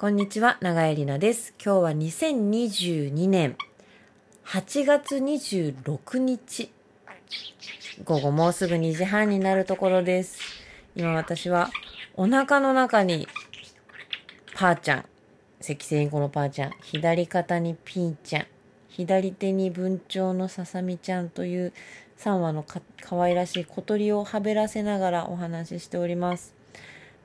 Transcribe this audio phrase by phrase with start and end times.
[0.00, 1.52] こんにちは、長江里奈です。
[1.62, 3.54] 今日は2022年
[4.46, 6.72] 8月26日。
[8.04, 10.38] 午後もうすぐ2時半になるところです。
[10.96, 11.68] 今私は
[12.14, 13.28] お腹の中に
[14.54, 14.98] パーちゃん、
[15.60, 18.46] 赤星インコのパーちゃん、左肩にピーちゃん、
[18.88, 21.74] 左手に文鳥のささみちゃんという
[22.16, 26.58] 3羽のか可愛らしい小鳥をはべらせながらお話ししております。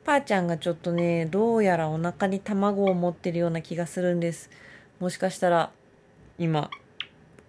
[0.05, 4.52] パーちゃんがちょっとね、どうやらお腹に卵を持ってるような気がするんです。
[5.00, 5.72] もしかしたら、
[6.38, 6.70] 今、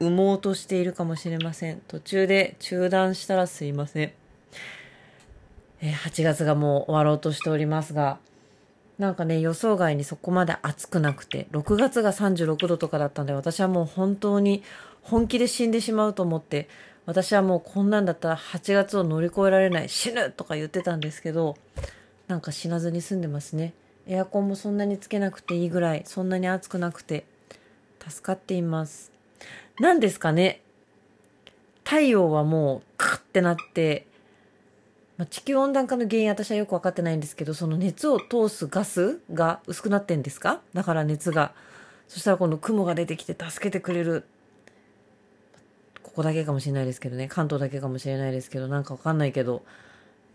[0.01, 1.83] 産もうとしているかもしれません。
[1.87, 4.13] 途中で中断したらすいません。
[5.83, 8.19] え8月がもう終わろうとしておりますが、
[8.99, 14.63] なんかね、予想外にそこまで暑くなくて、6月が36度とかだったんで、私はもう本当に
[15.03, 16.71] 本気で死んでしまうと思って、
[17.05, 21.59] 私はもうこんなんだったら8月を乗り越えられない、死ぬとか言ってたんですけど、
[22.29, 23.73] なんか死なずに済んでますね。
[24.07, 27.25] エアコンもそんなにつけなくていいぐらい、そんなに暑くなくて、
[28.07, 29.13] 助かっています。
[29.81, 30.61] 何ですかね
[31.85, 34.07] 太陽はもう、カッてなって、
[35.19, 40.61] まあ、地球温暖化の原因私はよく分かってないんですけど、その熱を通すガスが薄くなってんですか？
[40.75, 41.55] だから熱が。
[42.07, 44.25] そしたら今度雲が出てきて助けてくれる。
[46.03, 47.29] ここだけかもしれないですけどね。
[47.29, 49.63] 関東だけかもしれないですけど、なんかわかんないけど、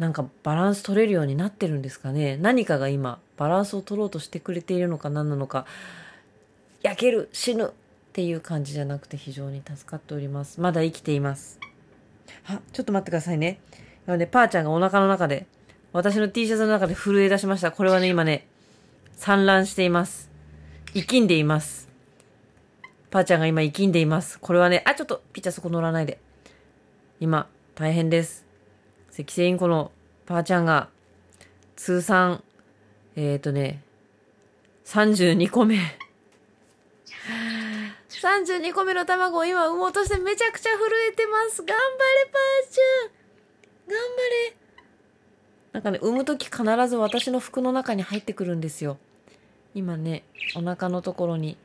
[0.02, 2.36] なんかバランス取れるようになってるんですかね。
[2.36, 5.68] 何かが今、バランスを取ろうとしてくれているのか何なのか、
[6.82, 7.70] 焼ける、死ぬっ
[8.14, 10.60] ていう感じじゃなくて非常に助かっております。
[10.60, 11.60] まだ生きています。
[12.48, 13.60] あ、ちょっと待ってくださいね。
[14.08, 15.46] なので、パーちゃんがお腹の中で、
[15.94, 17.72] 私の T シャツの中で震え出しました。
[17.72, 18.48] これはね、今ね、
[19.18, 20.32] 産卵しています。
[20.96, 21.90] 生きんでいます。
[23.12, 24.40] パーちゃんが今生きんでいます。
[24.40, 26.20] これはね、あ、ちょっと、ピッチャーそこ乗らないで。
[27.20, 28.50] 今、大変です。
[29.22, 29.92] 赤星インコの
[30.26, 30.90] パーちゃんが、
[31.76, 32.44] 通算、
[33.16, 33.82] えっ、ー、とね、
[34.86, 35.78] 32個目。
[38.10, 41.64] 32個目の卵を今産もうとしてめちゃくちゃ震えてます。
[41.64, 41.78] 頑張れ、
[42.32, 43.22] パーちゃん。
[43.90, 44.56] 頑張れ。
[45.74, 48.98] なんかね、産むとき必ず私の服の中に入ってくるんですよ。
[49.74, 50.24] 今ね、
[50.56, 51.58] お腹のところに。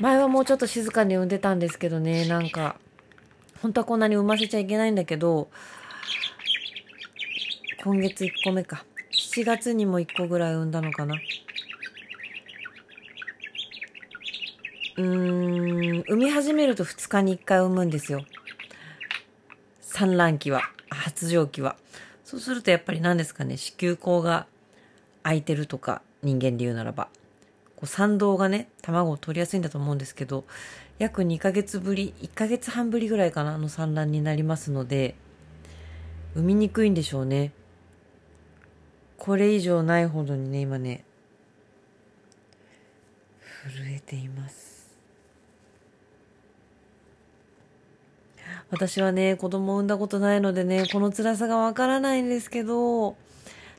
[0.00, 2.76] 前はもうちょっと静かに産んでたんですけどね、なんか、
[3.60, 5.48] 本当はこんなに産ませちゃいけないんだけど、
[7.80, 8.84] 今月1個目か。
[9.12, 11.14] 7月にも1個ぐらい産んだのかな。
[14.96, 18.24] うーん、産み始めると2日に1回産むんですよ。
[19.80, 21.76] 産卵期は、発情期は。
[22.24, 24.48] そうするとやっぱり何ですかね、子宮口が
[25.22, 27.06] 空いてるとか、人間で言うならば。
[27.76, 30.44] こう産道がね、卵を取りやすいんだと思うんですけど、
[30.98, 35.14] 約2ヶ月ぶり、1ヶ月半ぶりぐらいかな、の産卵になりますので、
[36.34, 37.52] 産みにくいんでしょうね。
[39.18, 41.04] これ以上ないほどにね、今ね、
[43.66, 44.96] 震えています。
[48.70, 53.16] 私はね、子供を産んだことないのでね、この辛さがわからないんですけど、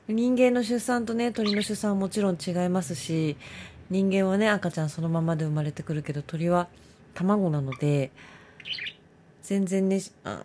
[0.08, 3.36] 人間の出産とね、鳥の出産はもちろん違いますし、
[3.88, 6.68] 人間はね、赤ちゃんそのままで生まれてくるけど、鳥は
[7.14, 8.10] 卵なので、
[9.42, 10.42] 全然ね、あ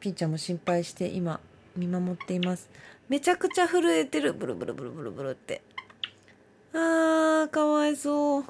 [0.00, 1.40] ピーちゃんも心配して今、
[1.76, 2.70] 見守っています。
[3.08, 4.34] めちゃくちゃ震えてる。
[4.34, 5.62] ブルブルブルブルブルって。
[6.74, 8.44] あー、かわいそう。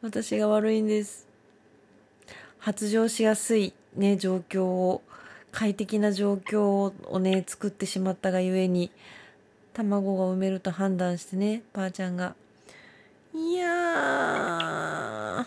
[0.00, 1.26] 私が悪いんです。
[2.58, 5.02] 発情しやすいね、状況を、
[5.52, 8.90] 快適な状況をね、作ってしまったがゆえに、
[9.74, 12.34] 卵が産めると判断してね、ばあちゃんが。
[13.34, 15.46] いやー、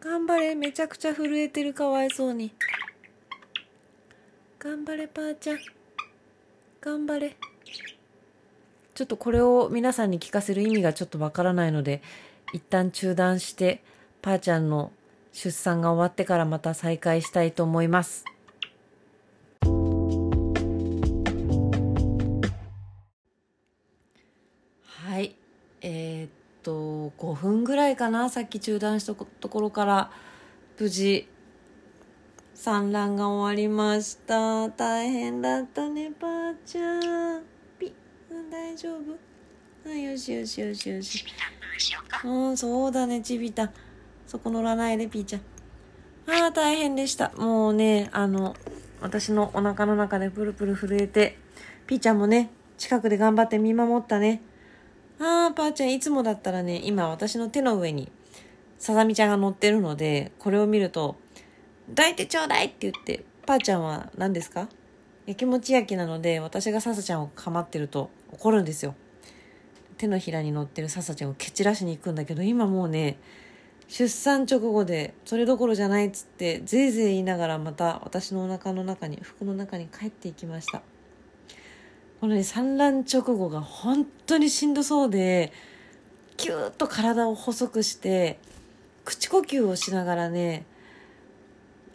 [0.00, 2.52] 頑張れ、めちゃくちゃ震えてる、かわいそうに。
[4.60, 5.58] 頑張れ、ばあちゃん。
[6.84, 7.36] 頑張れ。
[8.94, 12.02] ちょっとこれを皆さんに聞かせる意味がちょっとわからないので、
[12.52, 13.84] 一旦中断して、
[14.20, 14.90] ばあちゃんの
[15.30, 18.24] 出産が終わってからまた再開したいと思います。
[24.84, 25.36] はい。
[25.82, 26.30] えー、っ
[26.64, 30.10] と、5分ぐらいかな、さっき中断したところから、
[30.80, 31.28] 無事、
[32.64, 34.68] 産卵が終わりました。
[34.68, 37.42] 大変だったね、ばあちゃん。
[37.76, 37.92] ピ
[38.30, 39.18] うん、大丈夫？
[39.84, 41.24] あ、よしよしよしよし。
[42.24, 43.72] うん、そうだね、ちびた。
[44.28, 45.42] そこ乗らないで、ピーちゃん。
[46.28, 47.32] ああ、大変でした。
[47.36, 48.54] もうね、あの、
[49.00, 51.38] 私のお腹の中でプルプル震えて、
[51.88, 54.40] ピーちゃんもね、近くで頑張って見守ったね。
[55.18, 58.12] ああ、パーちゃん、いつもだったらね、今私の手の上に、
[58.78, 61.16] さざみちゃんが乗ってるので、これを見ると、
[61.88, 64.68] 抱いてちょうだいって言って、パーちゃんは何ですか
[65.26, 68.94] やきもち焼きなので、私がささちゃんを構ってると怒るんですよ。
[70.02, 73.18] 手のひらに乗ってるささちゃんを蹴散らしに行くんだけど今もうね
[73.86, 80.82] 出産直後でそれどころじゃないっつってぜいぜい言いながらまた私のお腹の中に服の中に帰っていきました
[82.20, 85.52] このね産卵直後が本当にしんどそうで
[86.36, 88.40] キューッと体を細くして
[89.04, 90.64] 口呼吸をしながらね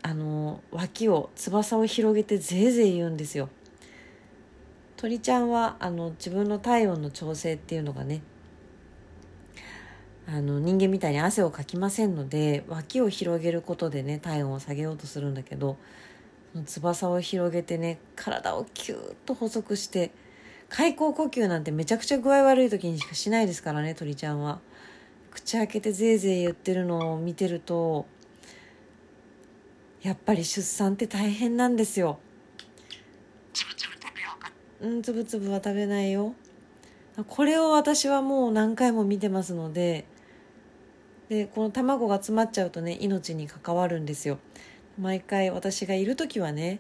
[0.08, 3.50] あの脇を翼を広げてぜいぜい言うんですよ。
[4.96, 8.22] 鳥ちゃんはあの自分の体温の調整っていうのがね
[10.26, 15.76] あの人間みたいに汗をかきませんので脇を広げることでね体温を下げようとするんだけど
[16.66, 20.12] 翼を広げてね体をキューッと細くして
[20.70, 24.62] 開口呼吸なんてめちゃくちゃ具合悪い時にしかしないですからね鳥ちゃんは。
[25.32, 28.08] 口開けてぜいぜい言ってるのを見てると
[30.02, 32.20] やっぱり出産って大変なんですよ。
[34.80, 36.36] うんつぶつぶは食べないよ。
[37.28, 40.06] これを私はもう何回も見てますので
[41.30, 44.38] でこの卵が詰まっちゃうとね命に関わるんですよ。
[45.00, 46.80] 毎回私がいる時はね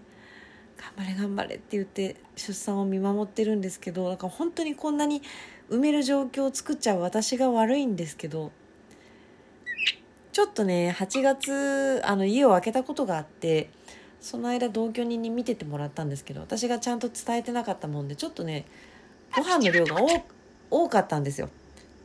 [0.77, 5.21] 頑張れ頑張れって言って出産を見守ってるんですけどだから本当にこんなに
[5.69, 8.51] 埋める状況を作っちゃう私が悪いんですけど
[10.37, 13.71] ちょっとね8月あの家を空けたことがあって
[14.21, 18.67] その間同居人に見ててもらったんですけど私がちゃんと伝えてなかったもんでちょっとね
[19.35, 19.95] ご飯の量が
[20.69, 21.49] 多かったんですよ。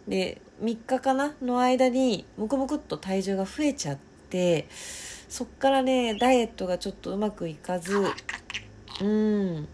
[0.09, 3.99] で3日かなの間にムクムクっと体重が増えちゃっ
[4.31, 4.67] て
[5.29, 8.03] そっからねダイエットがちょっとうまくいかず
[9.03, 9.69] うん。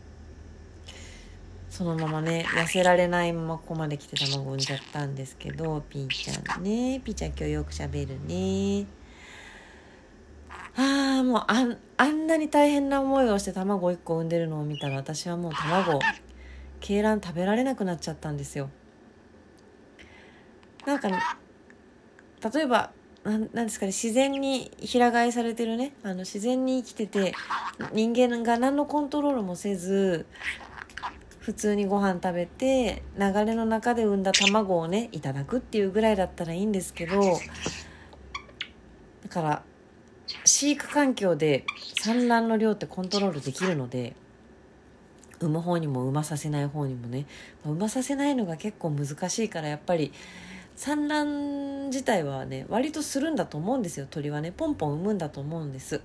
[1.79, 7.01] そのままね痩せられないままここまで来て卵産んじゃったんですけどピーちゃんね。
[7.05, 8.85] ピーちゃん今日よくしゃべるね。
[10.77, 16.01] ああもうあんあんなに大変な思いをして卵1個産んでるのを見たら私はもう卵
[16.81, 18.71] 鶏卵食べられなくなっちゃったんですよ。
[20.85, 22.91] なんか例えば
[23.23, 27.35] なんですかね自然に平飼いされてるねあの自然に生きてて
[27.93, 30.27] 人間が何のコントロールもせず
[31.49, 37.23] 普通にご飯食べて流れの中で産んだ卵をねいただくっていうぐらいだったらいいんですけど
[39.23, 39.62] だから
[40.45, 41.65] 飼育環境で
[42.03, 44.15] 産卵の量ってコントロールできるので
[45.41, 47.25] 産む方にも産まさせない方にもね
[47.65, 50.12] 産まさせないのが結構難しいからやっぱり
[50.77, 54.06] 産卵自体はね割とするんだと思うんですよ。
[54.11, 56.03] 鳥はねポンポン産むんだと思うんです。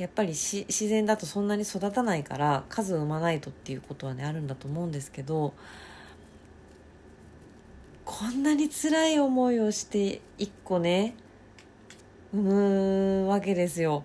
[0.00, 5.52] やっぱり自然だとそんなに育たないから数産まないとっていうことはねあるんだと思うんですけど
[8.06, 11.14] こんなに辛い思いをして一個ね
[12.32, 14.04] 産むわけですよ。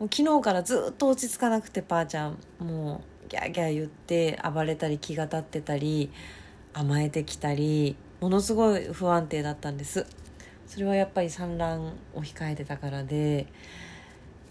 [0.00, 6.10] もう昨日からずっと落ち着かなくてぱーちゃんもうギャーギャー言って暴れたり気が立ってたり
[6.72, 10.04] 甘えてきたりものすごい不安定だったんです。
[10.66, 13.46] それはやっぱり産卵を控えてたからで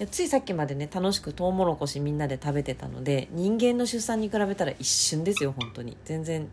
[0.06, 6.48] ついさっきまでね楽しくトウモロコシみんなで食べてたので人間の出産に比べたら一瞬ですよ本当に全然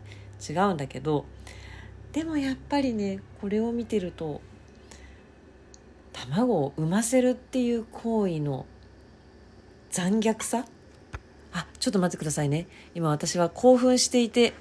[0.49, 1.25] 違うんだけど
[2.11, 4.41] でもやっぱりねこれを見てると
[6.11, 8.65] 卵を産ませるっていう行為の
[9.91, 10.65] 残虐さ？
[11.53, 14.53] あちょっと待ってくださいね今私は興奮していて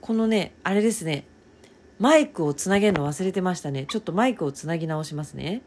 [0.00, 1.26] このねあれですね
[1.98, 3.84] マイクをつなげるの忘れてましたね。
[3.86, 5.60] ちょっとマイクをつなぎ直しますね。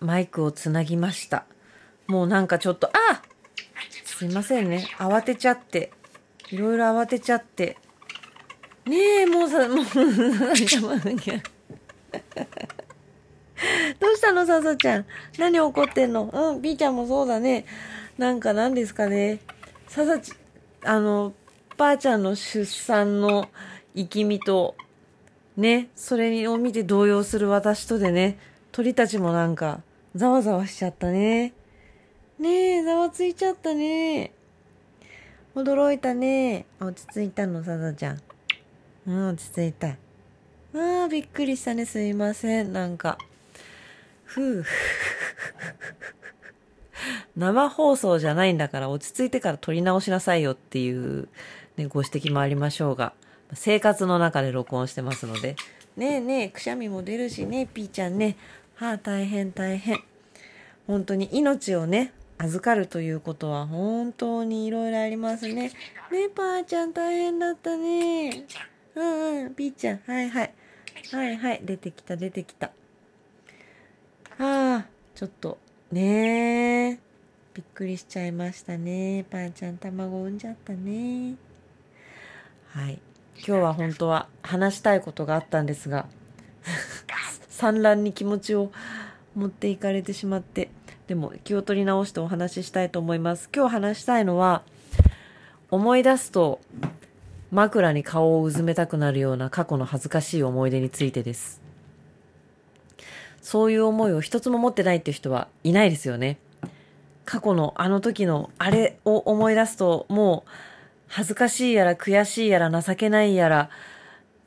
[0.00, 1.44] マイクをつなぎました。
[2.06, 3.22] もうなんかちょっと、あ
[4.04, 4.88] すいませんね。
[4.98, 5.92] 慌てちゃって。
[6.50, 7.76] いろいろ慌てちゃって。
[8.86, 10.56] ねえ、もうさ、もう、どう
[14.16, 15.06] したの、ささちゃん。
[15.38, 17.66] 何怒ってんのうん、ピーちゃんもそうだね。
[18.16, 19.40] なんか何ですかね、
[19.86, 20.32] ささち、
[20.84, 21.34] あの、
[21.76, 23.48] ばあちゃんの出産の
[23.94, 24.74] 生きみと、
[25.56, 28.38] ね、それを見て動揺する私とでね、
[28.72, 29.82] 鳥たちもなんか、
[30.18, 31.52] ざわざわしちゃったね。
[32.40, 34.32] ねえ、ざわついちゃったね。
[35.54, 36.66] 驚いたね。
[36.80, 38.20] 落ち着いたの、ささちゃん。
[39.06, 39.90] うん、落ち着いた。
[39.90, 41.86] ああ、びっくりしたね。
[41.86, 42.72] すいません。
[42.72, 43.16] なんか。
[44.24, 44.64] ふう。
[47.36, 51.28] 生放送じゃないんだから落ち着いてから撮り直しなさいよっていう、
[51.76, 53.12] ね、ご指摘もありましょうが、
[53.54, 55.54] 生活の中で録音してますので、
[55.96, 58.36] ねえねえ、くしゃみも出るしね、ピーちゃんね、
[58.78, 59.98] はあ、大変大変。
[60.86, 65.54] 本当に命をね、預かるということは本当にいろいろありますね。
[65.54, 65.72] ね
[66.12, 68.46] え、パーちゃん大変だったね。
[68.94, 70.54] うんうん、ピーちゃん、はいはい。
[71.10, 72.66] はいはい、出てきた出てきた。
[72.68, 72.70] あ
[74.38, 75.58] あ、ちょっと、
[75.90, 76.98] ねえ。
[77.54, 79.24] びっくりしちゃいましたね。
[79.28, 81.34] パンちゃん卵産んじゃったね。
[82.68, 83.00] はい。
[83.38, 86.06] 今日は本当は話したいことがあったんですが、
[87.48, 88.70] 産卵に気持ちを
[89.34, 90.70] 持っていかれてしまって、
[91.06, 93.48] でも気を取り直してお話ししたいと思います。
[93.54, 94.62] 今日話したいのは、
[95.70, 96.60] 思い出すと
[97.50, 101.60] 枕に顔をうずめたくなるような過去の恥ずかしい思い出についてです。
[103.40, 106.38] そういう思いを一つも持ってないっていう人はいないですよね。
[107.24, 110.50] 過去のあの時のあれを思い出すともう
[111.08, 113.70] 恥ずかしいやら悔しいやら情けないやら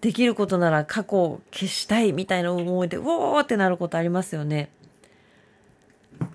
[0.02, 4.70] できることなら過去を消したいみたいな思いで、うおーってなることありますよね。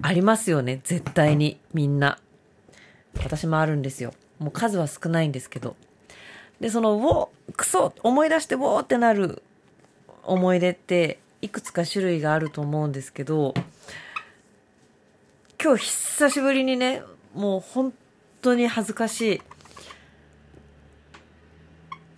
[0.03, 0.81] ありますよね。
[0.85, 1.59] 絶対に。
[1.75, 2.19] みんな。
[3.23, 4.15] 私もあるんですよ。
[4.39, 5.75] もう数は少ないんですけど。
[6.61, 9.43] で、その、うおクソ思い出して、うおーってなる
[10.23, 13.53] 思い出って、いくつか種類があると思うんですけど、
[15.63, 17.03] 今日久しぶりにね、
[17.35, 17.93] もう本
[18.43, 19.43] 当に恥ずかしい。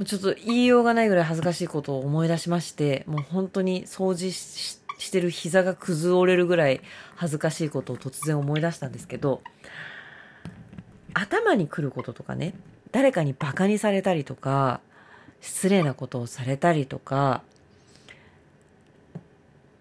[0.04, 6.80] ちょっと言いようがないぐらい恥ずかしいことを思い出しまして、もう本当に掃除してる膝が崩れるぐらい
[7.16, 9.42] 恥ずかしいことを突然思い出したんですけど、
[11.14, 12.54] 頭に来ることとかね、
[12.92, 14.80] 誰かにバカにされたりとか、
[15.40, 17.42] 失礼なことをされたりとか、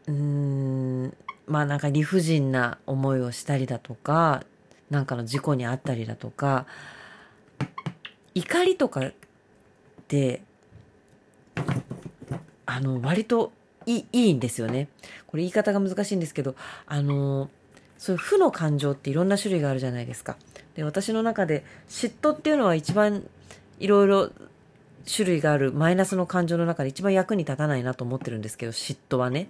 [0.08, 1.14] うーん、
[1.46, 4.44] まあなんか理不尽な思いをしたりだとか、
[4.90, 6.66] なんかの事故にあったりだとか、
[8.34, 9.12] 怒りとか
[10.08, 10.42] って、
[12.66, 13.52] あの、割と
[13.86, 14.88] いいいいんですよね。
[15.28, 17.50] これ言い方が難しいんですけど、あの、
[17.98, 20.38] そういう負の感情っていろんな種類があるじゃないですか。
[20.76, 23.24] で、私の中で嫉妬っていうのは一番
[23.80, 24.30] いろいろ
[25.12, 29.50] 種類があるマイナスの感情の中で一番役に立たないなと思ってるんですけど、嫉妬はね。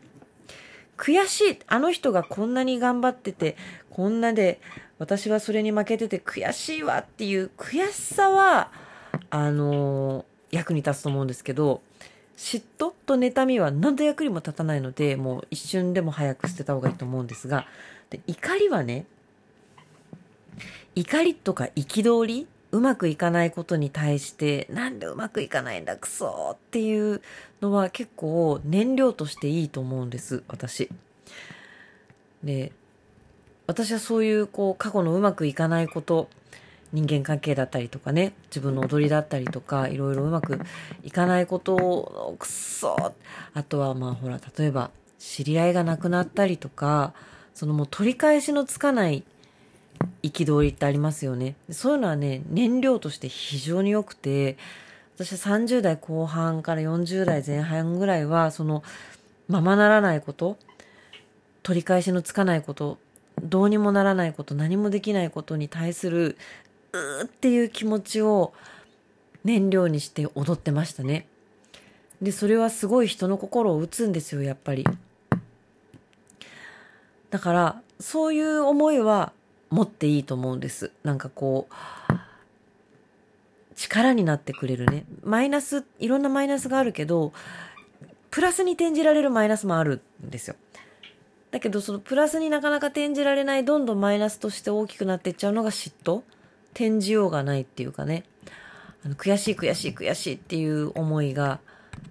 [0.97, 1.59] 悔しい。
[1.67, 3.55] あの人がこんなに頑張ってて、
[3.89, 4.59] こんなで、
[4.99, 8.71] 私はそれに負けてて悔しいわっていう悔しさは、
[9.29, 11.81] あのー、役に立つと思うんですけど、
[12.37, 17.65] 嫉妬と妬みは何の役にも立たないので、もう一瞬でも早く捨てた方がいいと思うんですが、
[18.09, 19.05] で怒りはね、
[20.95, 27.21] 怒りとか憤りうまくいかないことに対して、なんでうまくいかないんだ、くそっていう
[27.61, 30.89] のは結構燃料としていいと思うんです、私。
[32.43, 32.71] で、
[33.67, 36.29] 私はそういうこう過去のうまくいかないこと、
[36.93, 40.59] 人間関係だったりとかね、自分の踊りだったりとか、いろいろうまく
[41.03, 43.13] いかないことを、くそ
[43.53, 47.13] あとはまあほら、例えば知り合いが亡くなったりとか、
[47.53, 49.23] そのもう取り返しのつかない
[50.23, 51.55] 憤りってありますよね。
[51.71, 54.57] そういうのはね、燃料として非常に良くて、
[55.15, 58.83] 私は30代後半から40代前半ぐらいは、その、
[59.47, 60.57] ままならないこと、
[61.63, 62.99] 取り返しのつかないこと、
[63.41, 68.53] どうにもならないこと、何もできないことに対する、ーっていう気持ちを
[69.43, 71.27] 燃料にして踊ってましたね。
[72.21, 74.85] で、それはすごい人の心を打つんですよ、やっぱり。
[77.29, 79.33] だから、そういう思いは
[79.69, 80.91] 持っていいと思うんです。
[81.03, 82.13] なんかこう、
[83.75, 85.05] 力になってくれるね。
[85.23, 87.31] マイナス、いろんなマイナスがあるけど、
[88.31, 90.55] プラスに転じられるマイナスもあるんですよ。
[91.51, 96.23] だけど、そのプラスになかなか転じられない、どんどんマイナスとして大きくなっていっちゃうのが嫉妬
[96.77, 98.23] 転じようがないっていうかね。
[99.03, 101.59] あの悔しい悔しい悔しいっていう思いが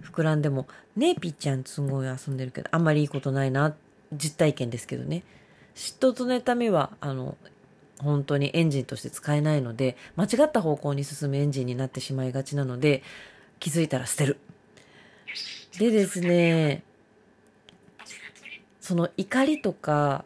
[0.03, 3.73] 膨らんでも、ねえ、ピッちゃんすごい遊んでるけど、あんまりいいことないな。
[4.11, 5.23] 実体験ですけどね。
[5.73, 7.37] 嫉妬と妬みは、あの、
[7.99, 13.03] 本当にエンジンとして使えないので、間違った方向に進むエンジンになってしまいがちなので、
[13.59, 14.37] 気づいたら捨てる。
[15.79, 16.83] でですね、
[18.81, 20.25] その怒りとか、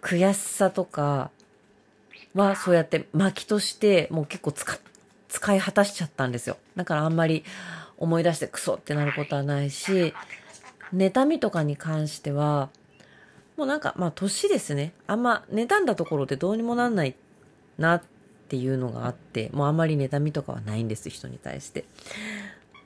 [0.00, 1.30] 悔しさとか
[2.34, 4.78] はそうやって薪としてもう結構使、
[5.28, 6.56] 使い果たしちゃったんですよ。
[6.76, 7.44] だからあんまり
[7.96, 10.14] 思い出してクソってなることはないし、
[10.94, 12.70] 妬みとかに関しては、
[13.56, 14.92] もうなんか、まあ年ですね。
[15.06, 17.14] あんま、妬んだところでどうにもなんない
[17.78, 18.02] なっ
[18.48, 21.84] ていうのがあって、もうあんまり妬みとかはないんです、人に対して。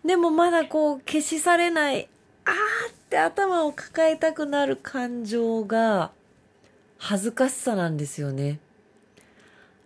[0.05, 2.09] でもまだこう、消し去れない、
[2.45, 6.13] あーって頭を抱えたくなる感情が、
[6.99, 8.59] 恥ずかしさなんですよね。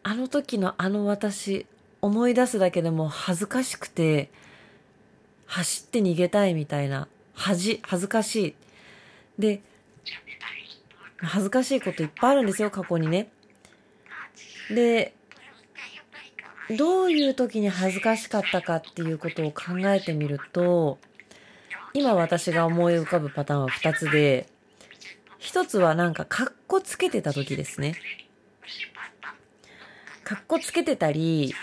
[0.04, 1.66] あの時のあの私、
[2.00, 4.30] 思い出すだけでも恥ずかしくて、
[5.46, 8.54] 走って逃げたいみたいな、恥、恥ずかしい。
[9.38, 9.62] で、
[11.18, 13.30] 恥ずかしいこといっぱいあるんですよ、過去にね。
[14.70, 15.14] で、
[16.76, 20.98] どういう時に恥ずかしかったかっていうことを考えてみると、
[21.94, 24.48] 今私が思い浮かぶパターンは2つで、
[25.38, 27.94] 1つはなんかカッコつけてた時ですね。
[30.24, 31.54] かっこつけてたり、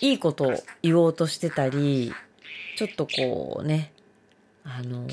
[0.00, 2.12] いいことを言おうとしてたり、
[2.76, 3.92] ちょっとこうね、
[4.64, 5.06] あの、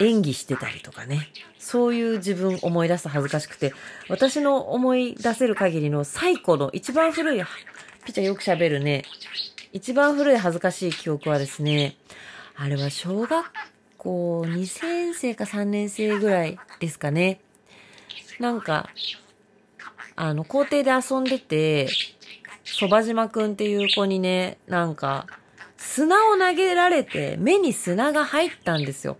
[0.00, 1.28] 演技してたりとかね。
[1.58, 3.72] そういう自分思い出すと恥ずかしくて、
[4.08, 7.38] 私の思い出せる限りの最古の一番古い、
[8.04, 9.04] ピッチャーよく喋るね、
[9.72, 11.96] 一番古い恥ずかしい記憶はですね、
[12.56, 13.46] あれは小学
[13.96, 17.40] 校2年生か3年生ぐらいですかね。
[18.40, 18.90] なんか、
[20.16, 21.88] あの、校庭で遊んでて、
[22.64, 25.26] そば島くんっていう子にね、なんか、
[25.76, 29.16] 砂を投げられて、目に砂が入ったんですよ。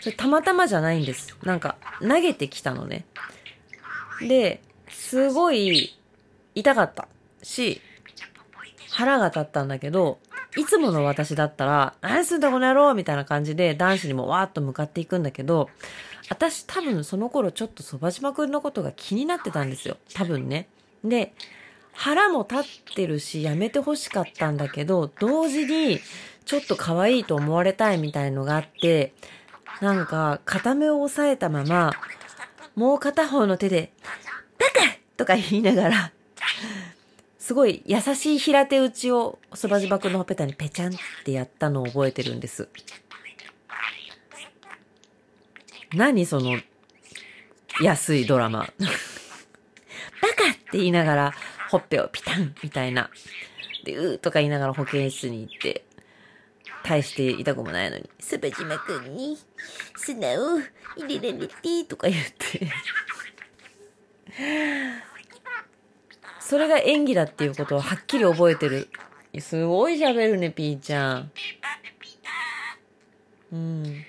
[0.00, 1.36] それたまたまじゃないんです。
[1.42, 3.04] なんか、投げてきたのね。
[4.20, 5.98] で、すごい
[6.54, 7.08] 痛かった
[7.42, 7.80] し、
[8.90, 10.18] 腹が立ったんだけど、
[10.56, 15.68] いつもの私だったら、何すんだこの野郎みたいな感じで男子にもわーっと向かっていくんだけど、
[16.28, 19.96] 私多分その頃ちょっとそば島くんのことが気になってたんですよ。
[20.14, 20.68] 多分ね。
[21.04, 21.34] で、
[21.92, 26.00] 腹も立ってるし、やめて欲しかったんだけど、同時に
[26.44, 29.14] ちょっと可愛いと思われたいみたいのがあって、
[29.80, 31.92] なんか片目を押さえたまま、
[32.74, 33.92] もう片方の手で、
[34.58, 34.72] バカ
[35.16, 36.12] とか言いながら、
[37.38, 42.68] すごい優しい平手打ちをそば島くんのほっぺたにペチャンってやったのを覚えてるんです。
[45.96, 46.58] 何その
[47.80, 48.60] 安いドラマ。
[48.60, 51.34] バカって言いながら
[51.70, 53.08] ほっぺをピタンみたいな。
[53.82, 55.86] で、うーとか言いながら保健室に行って、
[56.84, 59.38] 大して痛くもないのに、そば島くんに
[59.96, 60.60] 砂を
[60.98, 62.68] 入れられてとか言って
[66.40, 68.88] それが演技だっていうことをはっきり覚えてる。
[69.40, 71.32] すごい喋るね、ピーちゃん。
[73.52, 74.04] うん。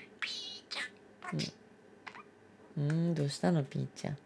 [2.78, 4.18] うん、うんどうしたの、ピーちゃん。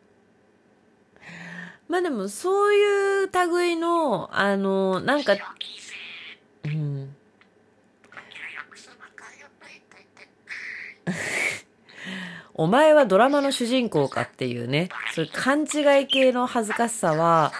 [1.88, 5.36] まあでも、そういう類の、あの、なんか、
[6.64, 7.14] うん。
[12.54, 17.52] お前はドラマの主人公かっていうね、そういう勘違い系の恥ずかしさは、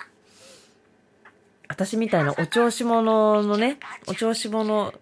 [1.68, 4.92] 私みたいなお調子者のね、お調子者、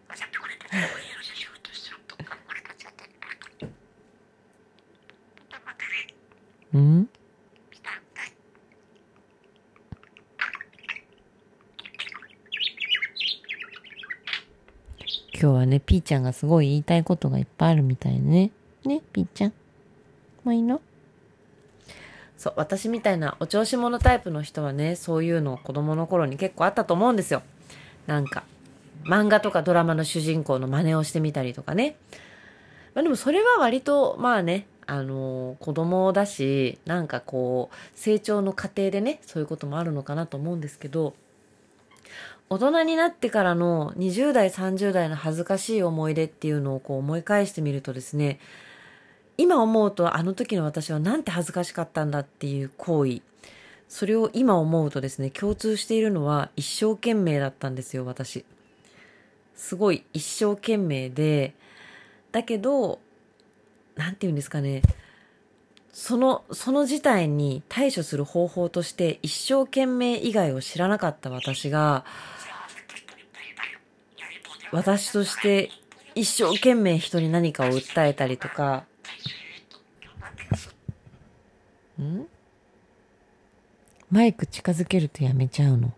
[6.79, 7.09] ん？
[15.43, 18.51] 今日はね、ピーちゃんがすごい言いたいことがいっぱいあるみたいね。
[18.85, 19.53] ね、ピーちゃん。
[20.45, 20.83] もういいの？
[22.37, 27.43] そう、私みたいなお調子者タイプの人はね、そういうの子供の頃に結構あったと思うんですよ。
[28.07, 28.45] なんか、
[29.05, 31.97] 漫画とかドラマの主人公の真似をしてみたりとかね。
[32.95, 41.15] まあでもそれは割と、まあね、あのー、子供だし、なんかこう、成長の過程でね、そういうこともあるのかなと思うんですけど、
[42.49, 48.41] 大人になってからの20代、30代の恥ずかしい思い出っていうのをこう思い返してみるとですね、
[49.41, 53.23] 今思うとあの時の私はなんて恥ずかしかったんだっていう行為
[53.89, 58.45] それを今思うとですね共通しているのは一生懸命だったんですよ私。
[59.55, 61.55] すごい一生懸命で
[62.33, 62.99] だけど
[64.01, 64.81] 何て言うんですかね。
[65.93, 72.07] その、その事態に対処する方法として一生懸命以外を知らなかった私が、
[74.73, 75.69] 私として
[76.15, 78.85] 一生懸命人に何かを訴えたりとか、
[82.01, 82.27] ん？
[84.11, 85.93] マイク近づけるとやめちゃうの？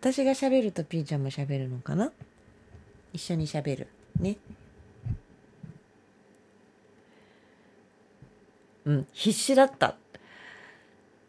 [0.00, 2.10] 私が喋るとピーちゃんも喋るのかな？
[3.12, 3.88] 一緒に喋る。
[4.18, 4.38] ね
[8.84, 9.96] うん必死だった。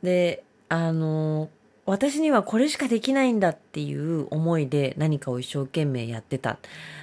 [0.03, 1.49] であの
[1.85, 6.59] 私にはこれしかできないんだっていう思いで何かを一生懸命やってた。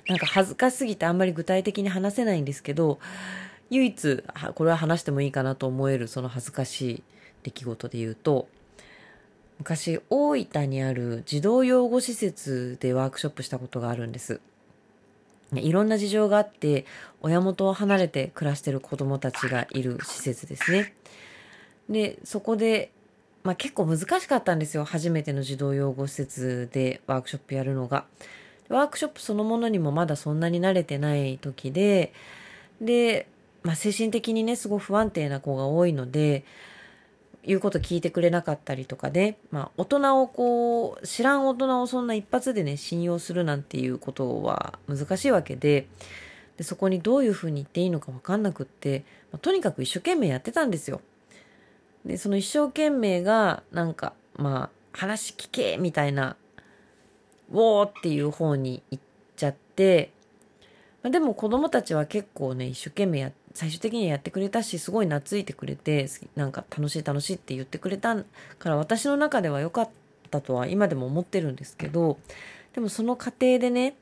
[0.09, 2.99] なんか恥ずかすぎてあんまり具体的に話せないんですけど
[3.71, 4.23] 唯一
[4.55, 7.03] これは話してもいいかなと思えるその恥ずかしい
[7.43, 8.49] 出来事で言うと
[9.59, 14.41] 昔大分にある児童養護施設でワークショップしたことがあるんです。
[15.55, 16.85] いろんな事情があって
[17.21, 20.95] 親元を離れて暮らしてる子どもたちがいる施設ですね。
[21.89, 22.91] でそこで、
[23.45, 24.85] まあ、結構難しかったんですよ。
[24.85, 28.05] 初めての児童養護施設でワークショップやるのが。
[28.69, 32.13] ワークショップそのものにもまだそんなに慣れてない時で
[32.83, 33.27] で
[33.63, 36.45] まあ、精神的にねすごい不安定な子が多いので
[37.49, 45.89] 言うこと聞いてくれなかったりとかで、まあ、大人をこう知らん大人をそんな一発でね信用するなんていうことは難しいわけで
[46.59, 51.01] でそこにどういうふうに言っていいのか分かんなくって、まあ、とにかく一生懸命やってたんですよ。
[52.05, 56.37] でその一生懸命がなんかまあ、話聞けみたいな、
[57.51, 59.05] ウォーっていう方に行っ
[59.37, 60.13] ちゃって、
[61.03, 68.25] まあ、でも子供たちは結構ね、一生懸命やって、最終的にやってくれたし、すごい懐いてくれて、なんか楽しい楽しいって言ってくれたか
[68.71, 69.91] ら、私の中では良かっ
[70.31, 72.19] たとは今でも思ってるんですけど、
[72.73, 73.97] でもその過程でね、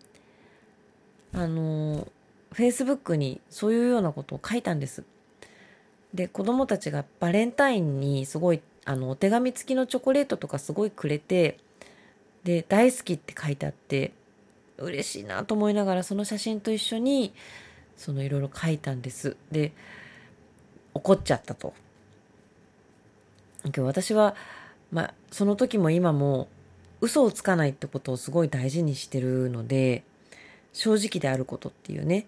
[1.32, 2.06] あの、
[2.52, 5.04] Facebook にそういうようなことを書いたんです。
[6.12, 11.56] で、子供たちがバレンタインにすごい、あの、お手紙付きのチョコレートとかすごいくれて、
[12.44, 14.12] で、大好きって書いてあって、
[14.76, 17.32] 嬉しいなと思いながらその写真と一緒に
[17.96, 19.36] そのいろいろ書いたんです。
[19.50, 19.72] で
[20.94, 21.74] 怒っちゃったと。
[23.78, 24.36] 私は
[24.92, 26.48] まあその時も今も
[27.00, 30.04] 嘘をつかないってことをすごい大事にしてるので
[30.72, 32.26] 正直であることっていうね。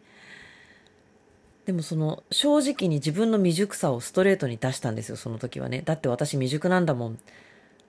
[1.66, 5.82] でもその正直に自分の未熟さをストレートに出したんですよその時はね。
[5.84, 7.18] だって私未熟なんだもん。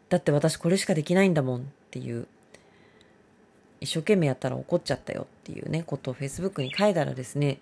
[0.09, 2.27] だって私これしかできないんだもんっていう。
[3.81, 7.59] 一生懸命やったら怒っちゃったよっていうね、ことを Facebook に書いたらですね、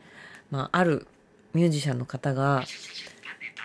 [0.51, 1.07] まあ、ある
[1.53, 2.63] ミュージシャンの方が、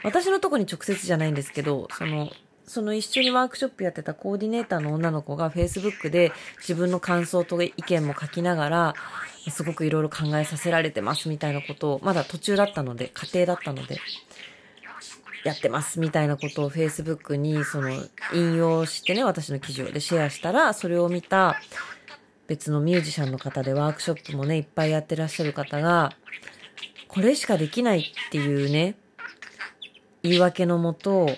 [0.02, 2.30] 私のとこに直接じゃないんですけど、その、
[2.66, 8.94] その一緒にワークショップやってたコーディネーターの女の子が Facebook で自分の感想と意見も書きながら、
[9.50, 13.98] すごくいろいろ考えさせられてますみたいなことを、まだ途中だったので、家庭だったので、
[15.44, 17.90] やってますみたいなことを Facebook にその
[18.32, 21.60] 引用してね、私の記事をでシェアしたら、それを見た
[22.52, 26.12] 別のミュージシャンの方でワークショップもね、いっぱいやってらっしゃる方が、
[27.08, 28.94] これしかできないっていうね、
[30.22, 31.30] 言い訳のもと、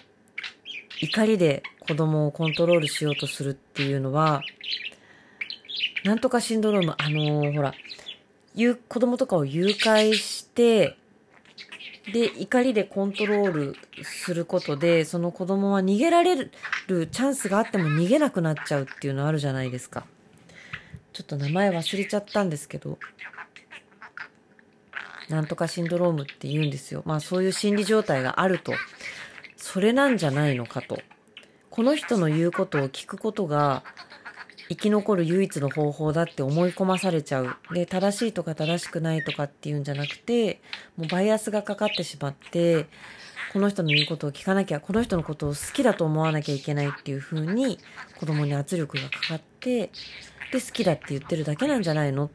[1.00, 4.42] 怒りで子供をコントロールしようとするっていうのは、
[6.02, 7.74] なんとかシンドローム、あのー、ほら、
[8.88, 10.96] 子供とかを誘拐して、
[12.12, 16.50] で、怒りでコントロールすることで、その子供は逃げられる
[16.88, 20.04] チャンスがあっても逃げなくなっちゃうっていうのあるじゃないですか。
[21.14, 22.98] ちょっと名前忘れちゃったんですけど、
[25.28, 27.02] なんとかシンドロームって言うんですよ。
[27.06, 28.74] まあそういう心理状態があると、
[29.56, 30.98] それなんじゃないのかと。
[31.70, 33.84] この人の言うことを聞くことが
[34.68, 37.56] 生き残る唯一の方法だって思い込まされちゃう。
[37.72, 40.60] で、正しいとか正しくないとかっていうんじゃなくて、
[40.96, 42.86] もうバイアスがかかってしまって、
[43.52, 47.78] この人の言うことを聞かなきゃ、この人のことを好きだと思わなきゃいけないっていう風に
[48.18, 49.90] 子供に圧力がかかって、
[50.52, 52.30] で好きだって言ってるだけなんじゃないの？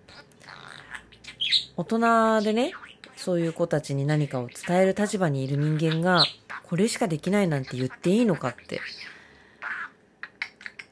[1.77, 2.73] 大人でね、
[3.15, 6.25] そういう子たちに何かを伝える立場にいる人間が、
[6.63, 8.81] これしかできないなんて言っていいのかって。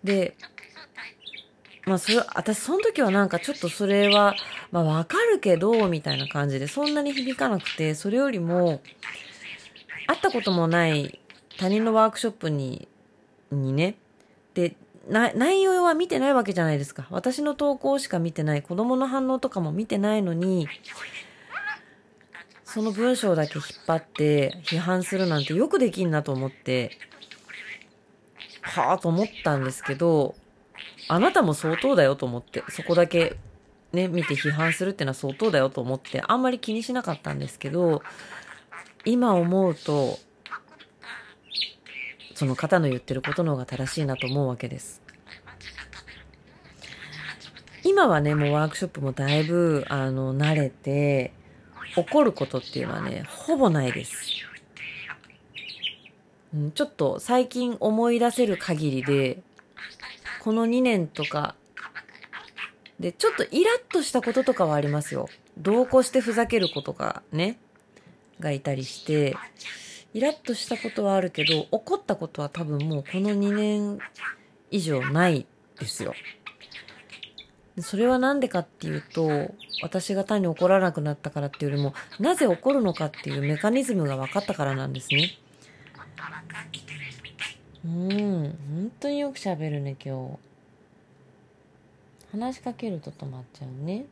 [0.04, 0.36] で、
[1.86, 4.36] まあそれ、私その時はなんかちょっとそれは、
[4.72, 8.82] まあわかるけど、みたいな感じで、そんなに響かなくて、それよりも、
[10.08, 11.20] 会ったこともない
[11.58, 12.88] 他人のワークショップに、
[13.52, 13.96] にね、
[14.54, 14.76] で、
[15.10, 17.08] 内容は見てないわけじゃないですか。
[17.10, 18.62] 私の投稿しか見てない。
[18.62, 20.68] 子供の反応とかも見てないのに、
[22.66, 26.92] その文章だけ引っ張って批判するなんてよくできんなと思って、
[28.62, 30.36] はあと思ったんですけど、
[31.08, 33.38] あなたも相当だよと思って、そこだけ
[33.94, 38.02] ね、見て批判するってのは相当だよと思って、あんまり気にしなかったんですけど、
[39.06, 40.20] 今思うと、
[42.38, 45.02] その方の言ってることの方が正しいなと思うわけです。
[47.84, 51.34] 今はね、もうワークショップもだいぶ、あの、慣れて、
[51.96, 54.46] 怒ることっていうのはね、ほぼないです。
[56.54, 59.42] うん、ちょっと最近思い出せる限りで、
[60.44, 61.56] この2年とか、
[63.00, 65.28] で、ちょっとイラッとしたこととかはありますよ。
[65.58, 67.58] 同行してふざける子とかね、
[68.40, 69.36] がいたりして、
[70.18, 74.00] イラッとしたことはあるけど、怒ったことは多分もうこの2年
[74.72, 75.46] 以上ない
[75.80, 76.16] ですよ。
[77.82, 79.54] それは何でかっていうと、
[79.84, 85.38] 私が単に怒らなくなったからっていうよりも、なぜ怒るのかっていうメカニズムが分かったからなんですね。
[87.86, 90.40] うん、本当によく喋るね、今
[92.34, 92.36] 日。
[92.36, 94.06] 話しかけると止まっちゃうね。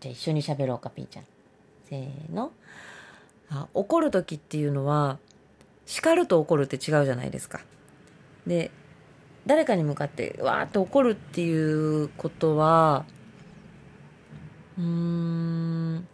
[0.00, 1.24] じゃあ一緒に喋ろうか、ピーちゃん。
[1.88, 2.50] せーの。
[3.50, 5.18] あ怒る時っていうのは
[5.86, 7.60] 叱ると怒るって違うじゃないですか。
[8.46, 8.70] で
[9.46, 13.04] 誰かに向かってわーって怒るっていうことは
[14.76, 16.08] うーん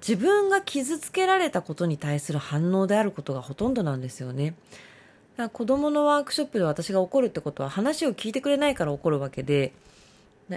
[0.00, 4.50] 自分が傷つけられたことに対する反応であることがほとんどなんですよね。
[4.50, 9.72] だから子供のワークショップで私が怒るってことは話を聞いてくれないから怒るわけで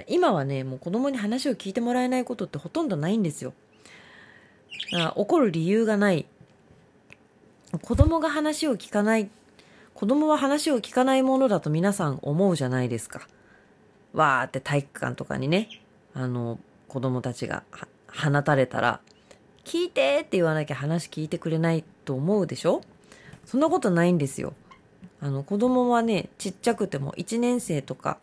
[0.08, 3.54] 今はねもう子供に話を聞いてもらえないことってほとんどないんですよ。
[4.94, 6.26] あ怒る理由がない
[7.82, 9.30] 子供が話を聞かない
[9.94, 13.28] 子供は話を聞かないものだと皆さん思うじゃないですか。
[14.14, 15.70] わーって体育館とかにね、
[16.14, 16.60] あの、
[16.90, 17.64] 子供たちが
[18.08, 19.00] 放たれたら、
[19.64, 22.82] 聞いてって言わなきゃ話聞いてくれないと思うでしょ？
[23.46, 24.54] そんなことないんですよ。
[25.22, 28.18] あの、子供はね、ちっちゃくても1年生とか、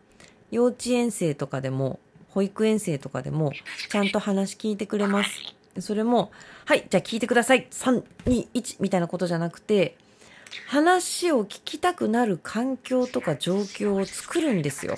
[0.51, 3.53] 幼稚園生とかでも、保育園生とかでも、
[3.91, 5.31] ちゃんと話聞いてくれます。
[5.81, 6.31] それも、
[6.67, 7.67] はい、じゃあ聞いてください。
[7.71, 9.97] 3、2、1みたいなことじゃなくて、
[10.69, 14.97] 話を聞きたくなる環境とか状況を作るんですよ。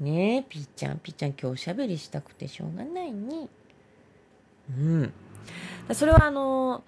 [0.00, 3.48] ねえ、ピーちゃん、ぴーちゃん今日おしゃべりしたくてしょうがないね。
[4.70, 5.12] うん。
[5.92, 6.84] それはあの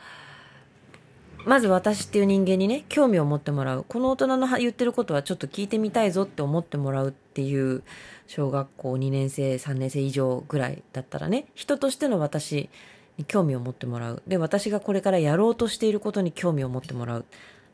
[1.46, 3.84] まず私っていう人間にね、興味を持ってもらう。
[3.86, 7.82] この大人の言ってることはちょっと聞いてみたいぞって思ってもらうっていう
[8.26, 12.70] 小学校2年生、3年生以上ぐらいだったらね、人としての私
[13.18, 14.22] に興味を持ってもらう。
[14.26, 17.24] で、私がこれからやろうとしていることに興味を持ってもらう。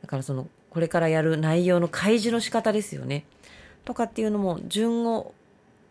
[0.01, 3.25] だからその、これからやる内容の開示の仕方ですよね。
[3.85, 5.33] とかっていうのも順を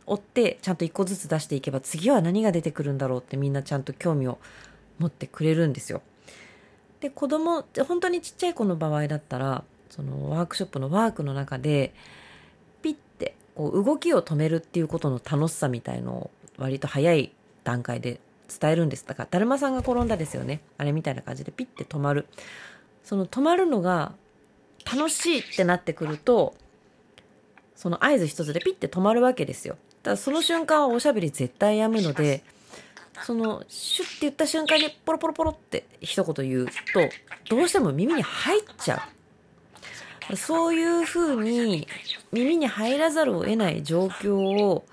[0.07, 4.39] 追ってちゃんと一個ずつ出していけば次は何が出てくるんだろうってみんなちゃんと興味を
[4.99, 6.03] 持ってくれるんですよ。
[7.01, 11.93] で子供本当にちっちゃい子の場合だったらそのワークショップのワークの中で
[12.83, 17.33] ピッてこう動きを止めるっていうことの楽しさみたいのを割と早い
[17.65, 18.21] 段階で
[18.61, 19.07] 伝えるんです。
[19.07, 20.61] だからだるまさんが転んだですよね。
[20.77, 22.27] あれみたいな感じでピッて止まる。
[23.05, 24.13] その止まるのが
[24.85, 26.55] 楽しいってなってくると
[27.75, 29.77] その合図一つでピッて止まるわけですよ。
[30.03, 32.43] だからその瞬間はおしゃべり絶対やむので
[33.23, 36.75] そのシュッて言った瞬間にポロポロポロって一言言うと
[37.57, 40.37] どうしても耳に入っちゃう。
[40.37, 41.89] そういうふうに
[42.31, 44.85] 耳に入らざるを得ない状況を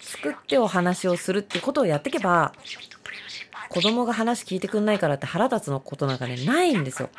[0.00, 2.52] 作ってお話をするっていうことをやってけば
[3.70, 7.10] 子供が話聞いてくんないからって腹立つのことなんかねないんですよ。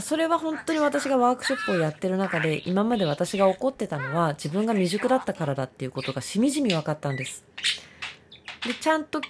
[0.00, 7.44] それは本当に私がワークショップをやってる中で今まで私が怒ってたのは自分が未熟だったからだっていうことがしみじみ分かったんです。
[8.66, 9.20] で、ちゃんと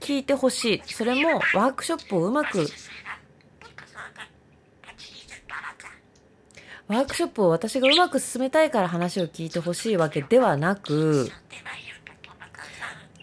[0.00, 0.82] 聞いてほしい。
[0.86, 2.66] それもワークショップをうまく、
[6.88, 11.30] ワークショップを私がうまく進めたいから話を聞いてほしいわけではなく、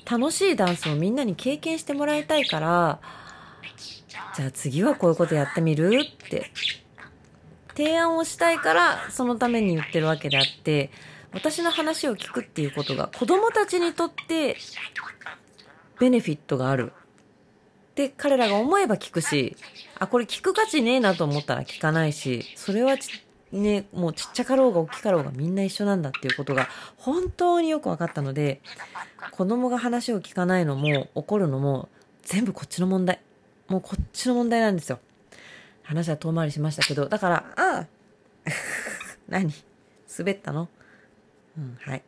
[0.10, 3.00] 楽しいダンスをみんなに経験してもらいたいから、
[4.36, 6.52] じゃあ次はこういうことやってみるって、
[7.76, 10.92] 提案をしたいから、そのために言ってるわけであって、
[11.34, 14.58] 私の話を聞くっていうことが子供たちにとって
[16.00, 16.94] ベネフィットがある。
[17.96, 19.58] で、彼らが思えば聞くし、
[19.98, 22.96] あ、これ聞く価値ねえなと思ったら聞かないし、それは
[23.52, 28.62] ね、もうちっちゃかろうが大きかろうがみんな一緒なんだっていうことが本当によく分かったので、
[29.32, 31.90] 子供が話を聞かないのも怒るのも
[32.24, 33.22] 全部こっちの問題。
[33.68, 35.00] もうこっちの問題なんですよ。
[35.84, 37.88] 話は遠回りしましたけど、だから、ああ
[39.30, 39.54] 何？
[40.18, 40.70] 滑ったの？
[41.58, 42.04] うん、はい。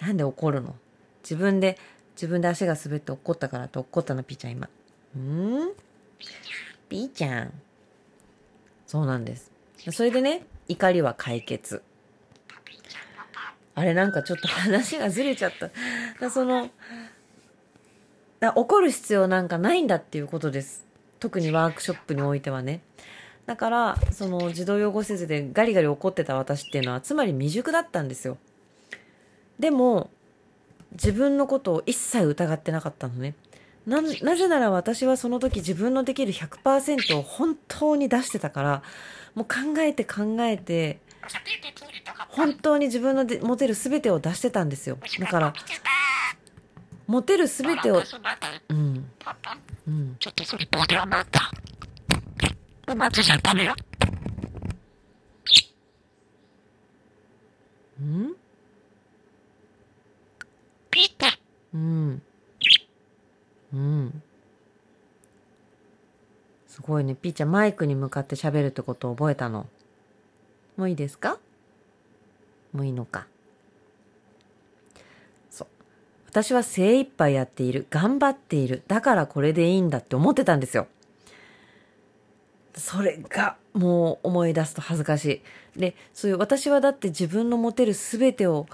[0.00, 0.74] なんで怒るの？
[1.22, 1.78] 自分で
[2.22, 4.68] 自分で足が滑って怒ったからって怒ったの、ピーちゃん今。
[5.18, 5.72] ん？
[6.88, 7.52] ピーちゃん。
[8.86, 9.50] そうなんです。
[9.90, 11.82] それでね、怒りは解決。
[13.74, 15.70] あれなんかちょっと話がずれちゃった。
[16.20, 16.70] だその、
[18.38, 20.86] だ怒る必要なんかないんだっていうことです。
[21.18, 22.82] 特にワークショップにおいてはね。
[23.46, 28.38] だから、その児童養護施設でガリガリ怒ってた私っていうのは、つまり未熟だったんですよ。
[29.58, 30.08] でも、
[30.92, 33.34] 自分のことを一切疑ってなかったのね。
[33.86, 38.82] な、なぜなら私はその時自分のできる100%を本当に出してたから、
[39.34, 41.00] もう考えて考えて、
[42.28, 44.98] 本当に自分ので持てる全てを出してたんですよ。
[45.18, 45.54] だから、
[47.06, 48.02] 持てる全てを、
[48.68, 49.10] うん。
[49.88, 50.16] うん。
[50.18, 51.50] ちょっとそれボケは待った。
[52.94, 53.74] 待つじゃダメよ。
[58.02, 58.41] ん
[61.74, 62.22] うん。
[63.72, 64.22] うん。
[66.66, 67.14] すごいね。
[67.14, 69.66] ピーちゃんマイクに向かって喋るってことを覚えたの？
[70.76, 71.38] もういいですか？
[72.72, 73.26] もういいのか。
[75.50, 75.68] そう。
[76.26, 77.86] 私は精一杯やっている。
[77.90, 78.82] 頑張っている。
[78.88, 80.86] だからこれでいいんだって思ってたんですよ。
[82.74, 85.42] それがもう思い出すと恥ずかし
[85.76, 85.78] い。
[85.78, 88.66] で、そういう私はだって自分の持てる全てを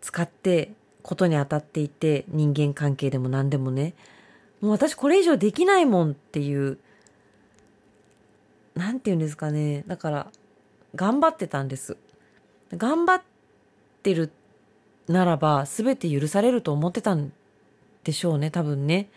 [0.00, 0.72] 使って
[1.04, 3.94] ことに当たっていて、人間関係でも何でもね、
[4.62, 6.78] もう私これ以上できないもんっていう、
[8.74, 9.84] なんて言うんですかね。
[9.86, 10.30] だから、
[10.94, 11.98] 頑張ってたんです。
[12.74, 13.22] 頑張っ
[14.02, 14.32] てる
[15.06, 17.32] ならば、全て許されると思ってたん
[18.02, 19.10] でしょうね、多分ね。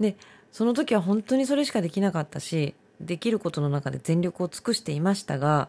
[0.00, 0.16] で、
[0.52, 5.68] その時は本当にそれしかできなかったし、できることの中で全力を尽くしていましたが、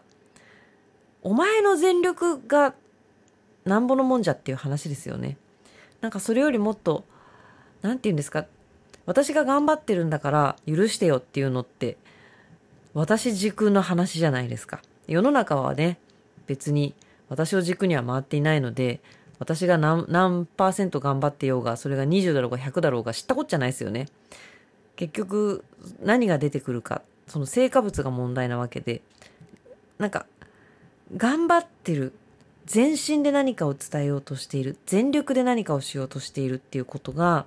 [1.22, 2.74] お前の全力が
[3.66, 5.36] なんぼのもんじゃっていう話ですよね。
[6.00, 7.04] なんかそれよりもっと、
[7.82, 8.46] なんて言うんですか、
[9.04, 11.96] 私が頑張ってるんだから許してよっていうのって、
[12.94, 14.80] 私軸の話じゃないですか。
[15.06, 15.98] 世の中はね、
[16.46, 16.94] 別に
[17.28, 19.00] 私を軸には回っていないので、
[19.38, 24.06] 私が何、何パーセント頑張ってようが、それが20だろうが100だろうが知ったこっちゃないですよね。
[24.96, 25.64] 結局、
[26.02, 29.02] 何が出てくるか、その成果物が問題なわけで、
[29.98, 30.26] なんか、
[31.16, 32.12] 頑張ってる、
[32.66, 37.46] 全身で何かを伝えようとしている、全力で何かをしようとしているっていうことが、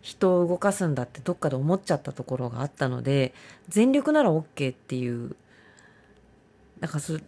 [0.00, 3.32] 人を動かすんだってどっかで思っちゃったところがあったので、
[3.68, 5.36] 全力なら OK っていう、
[6.80, 7.18] なんかそ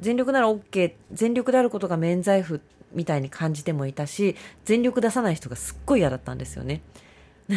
[0.00, 2.60] 全力なら OK、全力であることが免罪符
[2.92, 6.82] みたいに感じてもいたし、全力出さない人がすっごい嫌だったんですよね。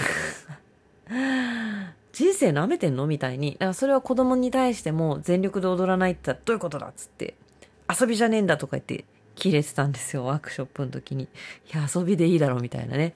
[2.14, 3.08] 人生舐めてんの？
[3.08, 3.54] みたいに。
[3.54, 7.36] だからそれは子供に対しても全力で踊らないってっどういうことだっつって、
[7.90, 11.24] 遊びじゃねえんだとか言って切れてたんですよ、ワークショップの時に。
[11.24, 11.28] い
[11.74, 13.16] や、遊びでいいだろ、みたいなね。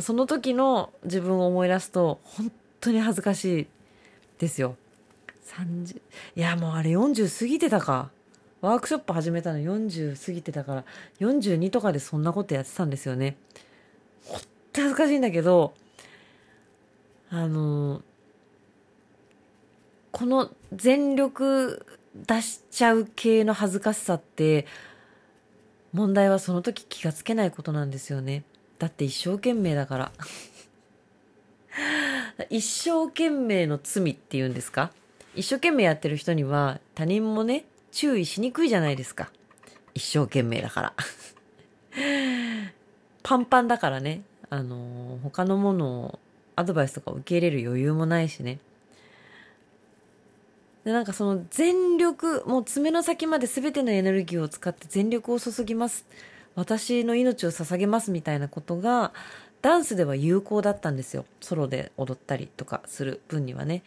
[0.00, 3.66] その時の自分を思い出すと、本当に恥ずかしい
[4.38, 4.76] ですよ。
[5.44, 6.00] 30、
[6.36, 8.10] いや、もうあれ40過ぎてたか。
[8.60, 10.84] ワークショップ始めたの40過ぎてたから、
[11.20, 13.36] 42とかでそんなことやってたんですよね。
[14.24, 15.74] ほんと恥ずかしいんだけど、
[17.30, 18.02] あの、
[20.12, 24.66] この全力出しちゃう系の恥ずかしさって、
[25.92, 28.44] 問題はその時気がつけないことなんですよね。
[28.78, 30.12] だって一生懸命だから。
[32.50, 34.90] 一生懸命の罪っていうんですか？
[35.34, 39.30] 一生懸命やってる人には他人もね、注意しにくいじゃないですか。
[39.94, 40.92] 一生懸命だから。
[43.22, 46.18] パンパンだからね、あの、他のものを、
[46.56, 48.58] アドバイスとか受け入れる余裕もないしね。
[50.84, 56.06] で、なんかその全力、もう爪の先まで全てのエネルギーを使って全力を注ぎます。
[56.54, 59.12] 私の命を捧げますみたいなことが、
[59.62, 61.24] ダンスでは有効だったんですよ。
[61.40, 63.82] ソロで踊ったりとかする分にはね。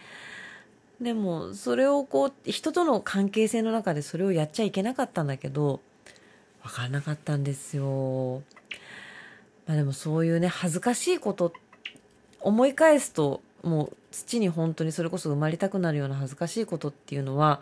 [1.00, 5.80] でもそれをこう人との関係性の中でそれをやっちゃいけなかったんだけど
[6.64, 8.42] 分からなかったんですよ。
[9.68, 11.54] まあでもそういうね恥ずかしいこと
[12.42, 17.62] 思い返すともう土に本当にそれこそ生まれたくなるような恥ずかしいことっていうのは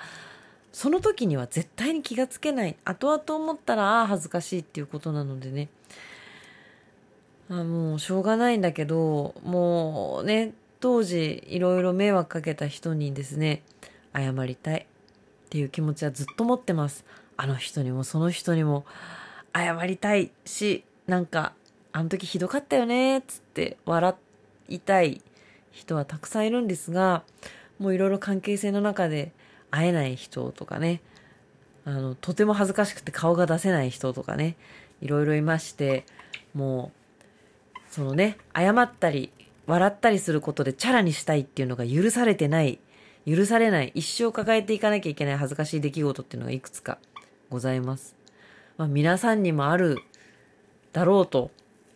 [0.72, 2.76] その時には絶対に気がつけない。
[2.84, 5.70] 後々思ったらああ恥ずかしいっていうことなのでね。
[7.50, 13.64] あもうしょうがないんだけどもうね当時いろいろ迷惑かけた人にですね、
[14.14, 14.82] 謝りたい。
[14.82, 17.06] っていう気持ちはずっと持ってます。
[17.38, 18.86] あの人にもその人にも。
[19.56, 21.54] 謝りたいし、なんか、
[21.94, 24.14] あの時ひどかったよねっ、つって笑
[24.68, 25.22] いたい。
[25.76, 27.24] 人はたくさんいるんですが、
[27.80, 29.34] もういろいろ関係性の中で
[29.70, 31.02] 会えない人とかね、
[31.84, 34.56] あの、とても恥ずかしくて顔が出せない人とかね、
[35.02, 36.06] いろいろいまして、
[36.54, 36.94] も
[37.76, 39.32] う、そのね、謝ったり、
[39.68, 42.80] 笑ったりすることでチャラにしたいっていうのが許されてない、
[43.28, 47.00] 許されない、一生抱えていかなきゃいけない恥ずかしい出来事っていうのがいくつか
[47.50, 48.16] ございます。
[48.78, 49.98] まあ皆さんにもある
[50.94, 51.52] だろうと、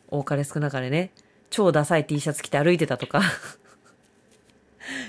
[0.10, 1.12] 多かれ少なかれね、
[1.50, 3.22] 超ダサい T シャツ着て歩いてたとか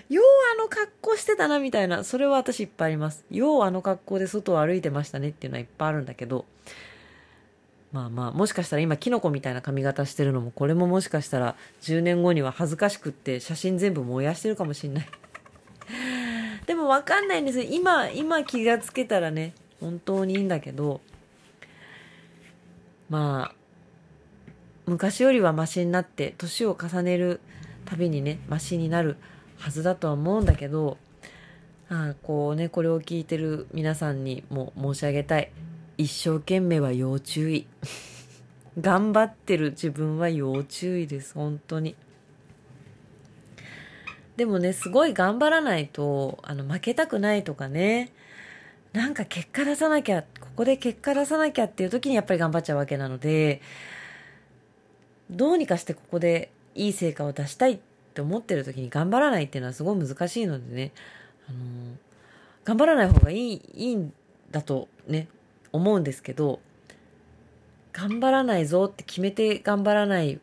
[0.09, 0.25] よう
[0.59, 3.25] あの格好してたなみたいな、それは私いっぱいあります。
[3.31, 6.45] ようあの格好で外を歩いてましたねっていうのはいっぱいあるんだけど、
[7.93, 15.07] まあまあ、もしかしたら今、キノコみたいな髪型してるのも、これももしかしたら10年後には恥ずかしくって写真全部燃やしてるかもしんない。
[16.67, 17.67] でもわかんないんですよ。
[17.69, 21.01] 今、今気がつけたらね、本当にいいんだけど、
[23.09, 23.55] まあ、
[24.87, 27.41] 昔よりはマシになって、年を重ねる
[27.87, 29.17] たびにね、マシになる
[29.61, 30.97] はずだとは思うんだけど、
[31.91, 35.53] あこうね、これを聞いてる皆さんにも申し上げたい。
[35.99, 37.67] 一生懸命は要注意。
[38.81, 41.95] 頑張ってる自分は要注意です、本当に。
[44.37, 48.13] でもね、すごい頑張らないと、あの、負けたくないとかね、
[48.95, 53.61] なんか結果出さなきゃ、ここで結果出さなきゃっていう時にやっぱり頑張っちゃうわけなので、
[55.31, 57.79] どうにかしてここでいい成果を出したいっ
[58.11, 60.93] って思ってる時に頑張らないっていうのはすごい難しいのでね、
[61.49, 61.59] あの、
[62.65, 64.13] 頑張らない方がいい、いいん
[64.51, 65.29] だとね、
[65.73, 66.61] 思うんですけど
[67.93, 70.41] 頑張らないぞって決めて頑張らない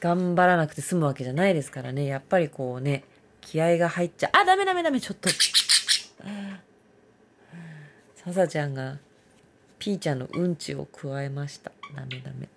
[0.00, 2.04] 頑張らなくて済むわけじゃないですからね。
[2.04, 3.04] やっぱりこうね
[3.40, 4.30] 気合が入っちゃう。
[4.34, 5.30] あダメダメダメちょっと。
[8.16, 8.98] ささちゃんが
[9.78, 11.72] ピーちゃんのうんちを加えました。
[11.96, 12.48] ダメダメ。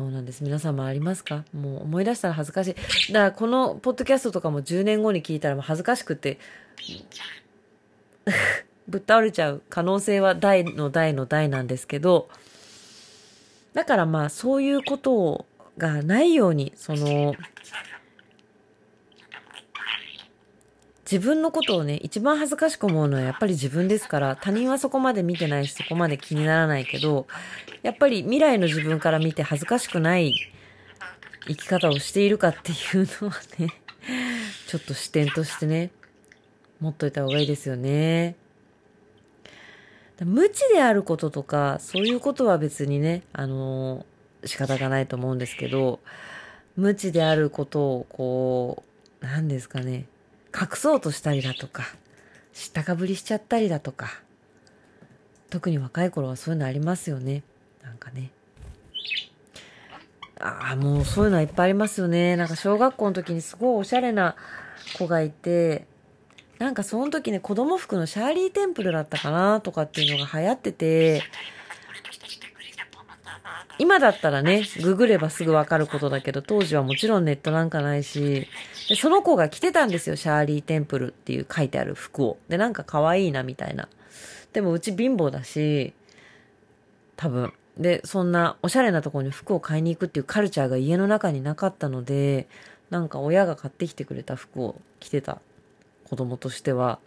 [0.00, 0.42] そうなんです。
[0.42, 1.44] 皆さんもありますか？
[1.52, 2.74] もう思い出したら恥ずかし
[3.08, 3.12] い。
[3.12, 6.38] だからこのポッドキャストとかも10年後に聞いたらもう恥ずかしくて、
[8.88, 12.30] ぶっ倒れちゃう可能性は大の大の大なんですけど、
[13.74, 15.44] だからまあそういうこと
[15.76, 17.34] がないように、その、
[21.10, 27.26] 自分のことをね、一番恥ずかしく思うのはやっぱり自分ですから、他人はそこまで見てないし、そこまで気にならないけど、
[27.82, 30.34] やっぱり未来の自分から見て恥ずかしくない
[31.48, 33.74] 生き方をしているかっていうのはね、
[34.68, 35.90] ちょっと視点としてね、
[36.80, 38.36] 持っといた方がいいですよね。
[40.24, 45.98] 無知であることとか、そういうことは別にね、あのー、仕方がないと思うんですけど、
[46.76, 48.84] 無知であることを、こ
[49.22, 50.06] う、何ですかね、
[50.58, 51.84] 隠そうとしたりだとか、
[52.52, 54.20] 知ったかぶりしちゃったりだとか、
[55.50, 57.42] 特に若い頃はそういうのありますよね。
[57.82, 58.30] なんかね。
[60.40, 62.36] ああ、もうそういうのはいっぱいありますよね。
[62.36, 64.36] なんか小学校の時にすごいおしゃれな
[64.96, 65.86] 子がいて、
[66.58, 71.22] なんかその時ね、子供服のシャーリーテンプルだったかなとかっていうのが流行ってて、
[73.80, 78.46] 今だったらね、ググればすぐわかることだけど、当時はもちろんネットなんかないし、
[78.90, 82.36] でその子が着てたんですよ、シャーリーテンプルっていう書いてある服を。
[82.50, 83.88] で、なんか可愛いなみたいな。
[84.52, 85.94] でもうち貧乏だし、
[87.16, 87.54] 多分。
[87.78, 92.48] で、そんなおしゃれなところに服を買いに行くっていうカルチャーが家の中になかったので、
[92.90, 95.40] なんか親が買ってきてくれた服を着てた
[96.04, 96.98] 子供としては、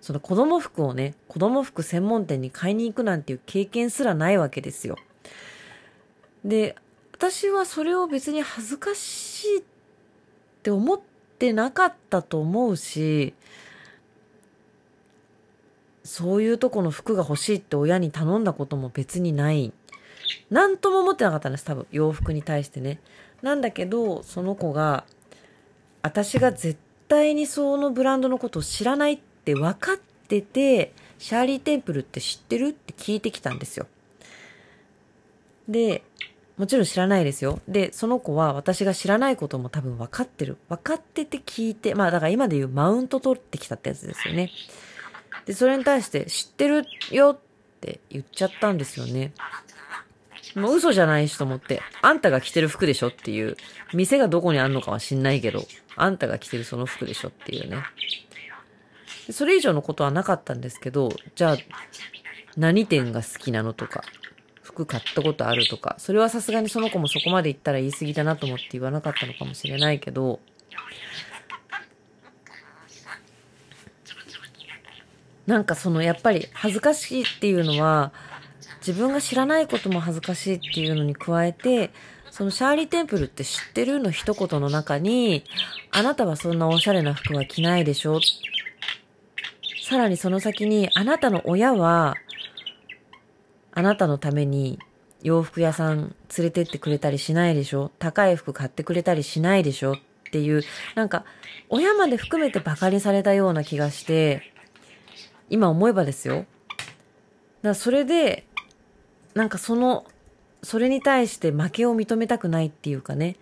[0.00, 4.96] その子供服をね、子供服専門店に買いに行くなんていう経験すらないわけですよ。
[6.44, 6.76] で、
[7.12, 9.62] 私はそれを別に恥ずかしいっ
[10.62, 11.00] て思っ
[11.38, 13.34] てなかったと思うし、
[16.04, 19.72] そういうとこの服が欲しいって親に頼んだことも別にない。
[20.50, 21.86] なんとも思ってなかったんです、多分。
[21.90, 23.00] 洋服に対してね。
[23.40, 25.04] なんだけど、その子が、
[26.02, 26.78] 私が絶
[27.08, 29.96] 対にそのブランドのことを知らないって分かっ
[30.28, 33.86] てて、シャーリーテンプルって知ってるって聞いてきたんですよ。
[35.68, 36.02] で、
[36.58, 37.60] もちろん知らないですよ。
[37.66, 40.58] で、その子は私が知らないことも多分分かってる。
[40.68, 44.50] 分かってて聞いて、まあだから今で言うマウント取ってきたってやつですよね。
[45.46, 47.38] で、それに対して知ってるよっ
[47.80, 49.32] て言っちゃったんですよね。
[50.54, 53.56] もう嘘じゃないしと思って、あんたが着てる服でしょっていう、
[53.94, 57.82] 店がどこにあんのかは知んないけど、あんたが着てるその服でしょっていうね。
[59.30, 61.56] それ以上のことはなかったんですけど、じゃあ、
[62.56, 64.04] 何店が好きなのとか、
[64.72, 70.40] 服買ったことあるとか、それはさすがにその子もそこまで言ったら言い過ぎだなと思って言わなかったのかもしれないけど、
[75.46, 78.12] なんかそのやっぱり恥ずかしいっていうのは、
[78.78, 81.90] 自分が知らないことも恥ずかしいっていうのに加えて、
[82.30, 85.44] そのシャーリーテンプルって知ってるの一言の中に、
[85.90, 88.20] あなたはそんなおしゃれな服は着ないでしょ。
[89.84, 92.16] さらにその先に、あなたの親は、
[93.74, 94.78] あなたのために
[95.22, 97.90] 洋服屋さん連れてってくれたりしないでしょ？
[97.98, 99.92] 高い服買ってくれたりしないでしょ？
[99.92, 99.96] っ
[100.32, 100.62] ていう、
[100.94, 101.24] なんか、
[101.68, 104.52] 親まで含めて馬鹿にされたような気がして、
[105.50, 106.36] 今思えばですよ。
[106.36, 106.46] だか
[107.62, 108.46] らそれで、
[109.34, 110.06] なんかその、
[110.62, 113.36] それに対して負けを認めたくないっていうかね。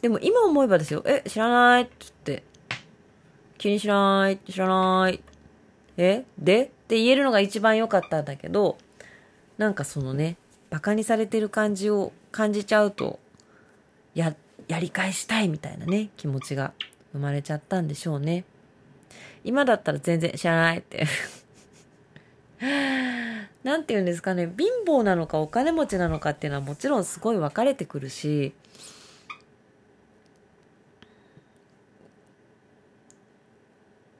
[0.00, 1.02] でも今思えばですよ。
[1.06, 1.82] え、知らない？
[1.82, 2.44] って言って。
[3.58, 5.20] 気にしない、知らない？
[5.96, 6.24] え？
[6.38, 6.64] で？
[6.66, 8.78] って言えるのが一番良かったんだけど、
[9.58, 10.36] なんかそのね、
[10.70, 13.18] 馬鹿にされてる感じを感じちゃうと、
[14.14, 14.34] や、
[14.68, 16.72] やり返したいみたいなね、気持ちが
[17.12, 18.44] 生まれちゃったんでしょうね。
[19.44, 21.06] 今だったら全然知らないって
[23.64, 28.52] なんて言うんですかね、貧乏なのかお金持ちなのかっていうのはもちろんすごい分かれてくるし、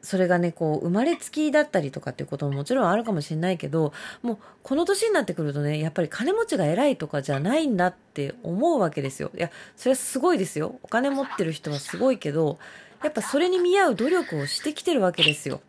[0.08, 3.92] それがね、こう、生まれつきだったりとかっていうことももちろんあるかもしれないけど、
[4.22, 9.30] もう、この年になってくるとね、やっぱり金持ちが偉いとかじゃないんだって思うわけですよ。
[9.36, 10.78] いや、それはすごいですよ。
[10.82, 12.58] お金持ってる人はすごいけど、
[13.04, 15.60] やっぱそれに見合う努力をしてきてるわけですよ。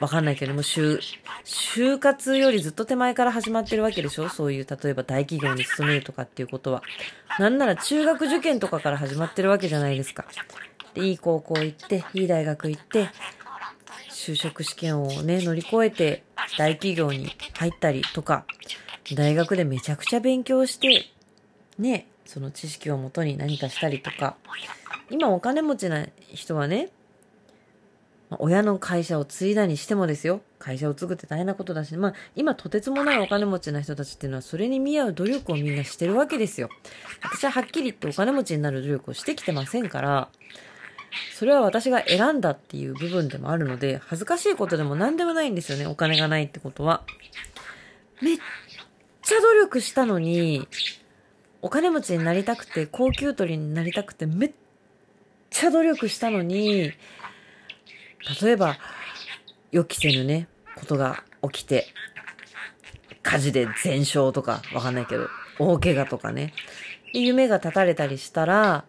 [0.00, 0.98] わかんないけども、就、
[1.44, 4.30] 就活よりずっと手前から始まってるわけでしょ？
[4.30, 6.82] そういう、例えば大企業に勤めるとかっていうことは。
[7.38, 10.24] なんなら中学受験とかから始まってるわけじゃないですか。
[10.96, 13.10] で、いい高校行って、いい大学行って、
[14.10, 16.24] 就職試験をね、乗り越えて、
[16.58, 18.44] 大企業に入ったりとか、
[19.14, 21.04] 大学でめちゃくちゃ勉強して、
[21.78, 24.36] ね、その知識をもとに何かしたりとか、
[25.10, 26.88] 今お金持ちな人はね、
[28.38, 30.40] 親の会社を継いだにしてもですよ。
[30.58, 36.68] 会社を継ぐって大変なことだし、まあ、今とてつもないお金持ちな人たちっていうのは、それに見合う努力をみんなしてるわけですよ。
[37.22, 40.28] 私ははっきり言ってお金持ちになる努力をしてきてませんから、
[41.34, 47.02] それは私が選んだっていう部分でもあるので、恥ずかしいことでも何でもないんですよね、お金がないってことは。
[48.22, 48.38] めっ
[49.22, 50.66] ちゃ努力したのに、
[51.62, 54.52] お金持ちになりたくて、高級取りになりたくて、めっ
[55.50, 56.92] ちゃ努力したのに、
[58.42, 58.76] 例えば、
[59.72, 61.86] 予期せぬね、ことが起きて、
[63.22, 65.28] 火事で全焼とか、わかんないけど、
[65.58, 66.52] 大怪我とかね。
[67.12, 68.84] 夢が立たれたりしたら、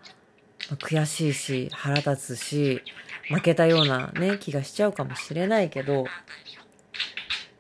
[0.76, 2.82] 悔しいし、腹立つし、
[3.30, 6.06] 負けたようなね、気がしちゃうかもしれないけど、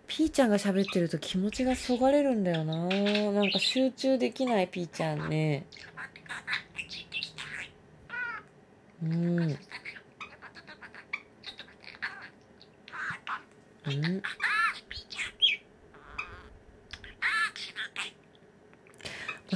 [0.08, 5.68] ピーちゃんが喋ってると気持ちがそがれるんだよななんか集中できないピーちゃんね。
[9.04, 9.40] うん。
[13.86, 14.22] うん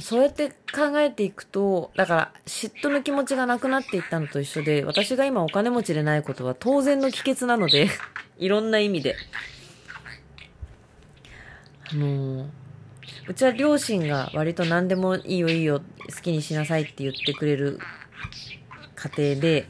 [0.00, 7.88] そうやって考えていくと、だから嫉妬の気持ちがなくなっていったのと一緒で、私が今お金持ちでないことは当然の帰結なので
[8.38, 9.16] いろんな意味で。
[11.90, 12.46] あのー、
[13.28, 17.78] うちは両親が割と何でもいいよいいよ、好きにしなさいって言ってくれる
[18.94, 19.66] 家庭で、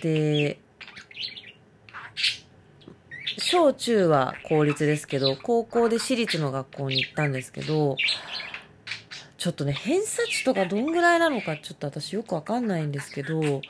[0.00, 0.60] で、
[3.38, 7.96] 小中は公立ですけど、高校で私立の学校に行ったんですけど、
[9.46, 13.60] ちょっとね、偏差値とかどんぐらいなのかちょっと私よくわかんないんですけど、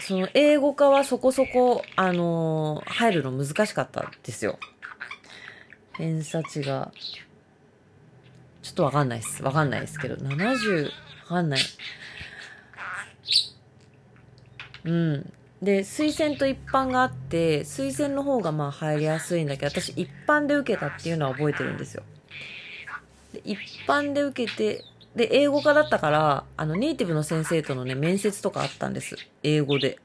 [0.00, 4.58] その英語科はそこそこ、あのー、入るの難しかったですよ。
[5.98, 6.92] 偏差値が、
[8.62, 9.42] ちょっとわかんないです。
[9.42, 10.90] わかんないですけど、70、わ
[11.28, 11.60] かんない。
[14.84, 15.32] うん。
[15.60, 22.02] で、推薦と一般があって、推薦の方がまあ入りやすいんだけど、私一般で受けたっていうのは覚えてるんですよ。
[23.32, 29.16] で一般で受けて、で、英語科だったから、あの、ネイティブの先生とのね、面接とかあったんです。
[29.42, 29.98] 英語で。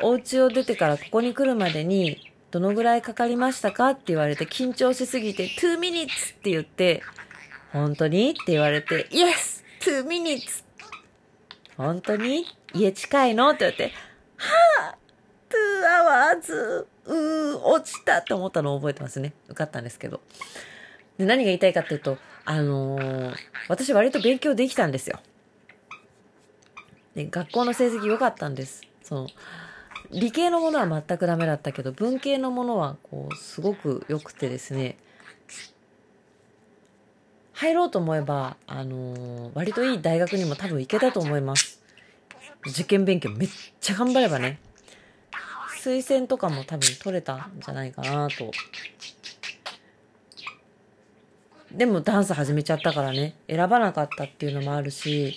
[0.00, 7.02] お家を出てからここに来るまでに、どのぐらいかかりましたかって言われて、緊張しすぎて、2 minutes って言って、
[7.72, 9.62] 本当にって言われて、Yes!
[9.80, 10.64] 2 minutes!
[11.76, 12.44] 本当に？
[12.74, 13.50] 家近いの？
[13.50, 13.92] って言われて、
[14.36, 16.86] はぁ !2 hours!
[17.06, 19.32] うー、落ちたって思ったのを覚えてますね。
[19.48, 20.20] 受かったんですけど。
[21.22, 23.34] で、何が言いたいかっていうと、あのー、
[23.68, 25.20] 私割と勉強できたんですよ。
[27.14, 28.82] で、学校の成績良かったんです。
[29.04, 29.28] その、
[30.10, 34.96] 理系のものは全くダメだったけど、文系のものは、こう、すごく良くてですね、
[37.52, 41.80] 入ろうと思えば、あのー、割といい大学にも多分行けたと思います。
[42.66, 43.48] 受験勉強めっ
[43.80, 44.58] ちゃ頑張ればね。
[45.78, 48.50] 推薦とかも多分取れたんじゃないかなと
[51.74, 55.34] でもダンス始めちゃったからね、選ばなかったっていうのもあるし、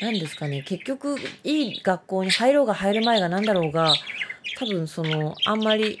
[0.00, 3.94] 何ですかね、結局、いい学校に入ろうが入る前が何だろうが、
[4.58, 6.00] 多分その、あんまり、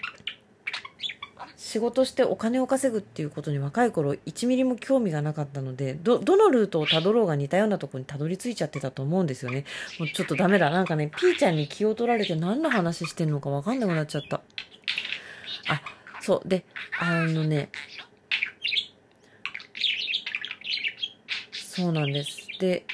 [1.56, 9.64] 仕事してお金を稼ぐっていうことに若い頃1ミリも興味がなかったので、ど、のルートをたどろうが似たようなとこにたどり着いちゃってたと思うんですよね。
[9.98, 10.70] もうちょっとダメだ。
[10.70, 14.40] なんかね、ピーちゃんに気を取られて何の話してんのかわかんなくなっちゃった。
[15.68, 15.82] あ、
[16.22, 16.48] そう。
[16.48, 16.64] で、
[17.00, 17.70] あのね、
[21.78, 22.48] そうなんです。
[22.58, 22.84] で、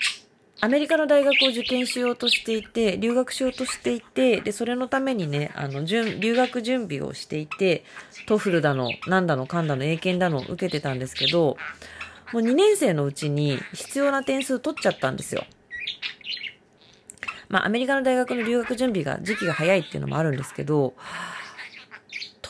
[0.61, 7.83] アメリカの大学を受験しようとしていて、留学しようとしていて、で、それのためにね、あの、留学準備をしていて、
[8.27, 11.57] トフルだの、なんだの、かんだの、英検だの受けてたんですけど、
[12.35, 15.47] もう2年生のうちに必要な点数取っちゃったんですよ。
[17.49, 20.93] まあ、アメリカの大学の留学準備が時期が早いっていうのもあるんですけど、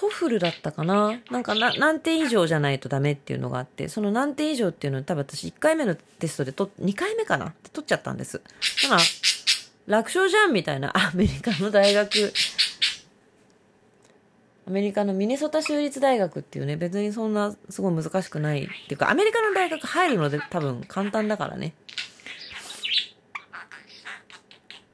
[0.05, 1.19] TOEFL だったかな？
[1.31, 7.47] なんかな、何点以上じゃないとダメっていうのがあって、その何点以上っていうの多分私1回目のテストでと、2回目かな？
[7.47, 8.43] って取っちゃったんです。
[8.83, 9.01] だから、
[9.87, 12.11] 楽勝じゃんみたいな、アメリカの大学、
[14.69, 21.73] アメリカのミネソタ州立大学っていうね、別にそんなすごい難しくないっていうか、アメリカの大学入るので多分簡単だからね。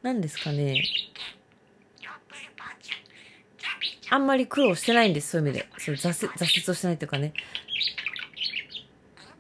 [0.02, 0.84] 何ですかね。
[4.11, 5.68] あんまり苦労してないんです、そういう意味で。
[5.78, 7.32] そう挫折、挫折をしてないっていうかね。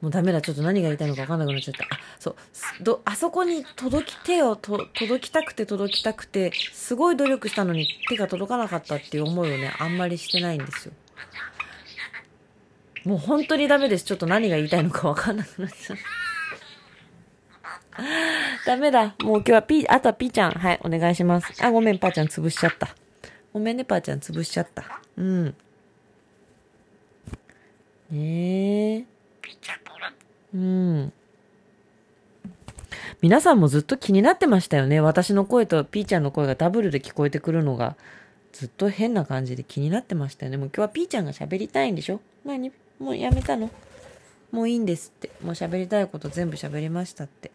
[0.00, 1.84] もうダメだ、ちょっと何が言いたいのか分かんなくなっちゃった。
[1.84, 2.36] あ、そう、
[2.82, 10.94] ど、あそこに届き、手をと、届きたくて届きたくて、すごい努力したのに手が届かなかったっていう思いをね、あんまりしてないんですよ。
[13.04, 14.04] もう本当にダメです。
[14.04, 16.02] ちょっと何が言いたいのか分かんなくなっちゃった。
[18.66, 19.14] ダメだ。
[19.22, 20.52] もう今日はピー、あとはピーちゃん。
[20.52, 21.62] はい、お願いします。
[21.62, 22.94] あ、ごめん、パーちゃん潰しちゃった。
[23.52, 25.00] ごめんね、ぱーちゃん潰しちゃった。
[25.16, 25.54] うん。
[28.10, 29.04] ねえ。
[30.54, 31.12] うん。
[33.20, 35.00] 皆さんもずっと気になってましたよね。
[35.00, 37.96] 私の声とピーちゃんの声がダブルで聞こえてくるのが、
[38.52, 40.56] ずっと変な感じで気になってましたよね。
[40.56, 43.70] もう今日はピーちゃんが喋りたいんでしょ何もうやめたの
[44.50, 45.30] もういいんですって。
[45.44, 47.50] もう喋りたいこと全部喋りましたって。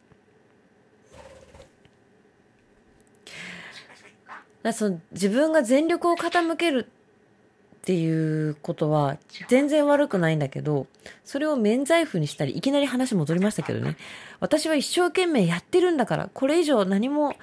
[4.65, 10.87] だその自分が全力を傾けるっていうことは全然悪くないんだけど、
[11.23, 13.95] それを免罪符にしたり、いきなり話戻りましたけどね。
[14.39, 17.35] 私は一生懸命やってるんだから、これ以上何も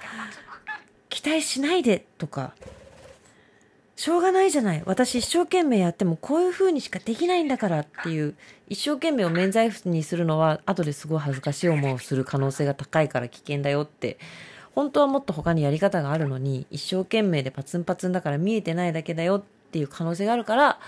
[1.07, 2.55] 期待しないでとか、
[3.95, 4.83] しょうがないじゃない。
[4.85, 8.35] 私一生懸命やってもこういう風にしかできないんだからっていう、
[8.67, 14.17] 一生懸命を免罪符にするのは、後ですごい恥ずかしい思いをする可能性が高いから危険だよって、
[14.75, 20.79] 本当はもっと他にやり方があるのに、一生懸命でパツンパツンだから見えてないだけだよっていう可能性があるから、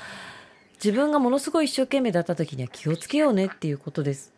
[0.83, 4.33] 自分がものすごい一生懸命だった時には気をつけようねっていうことです。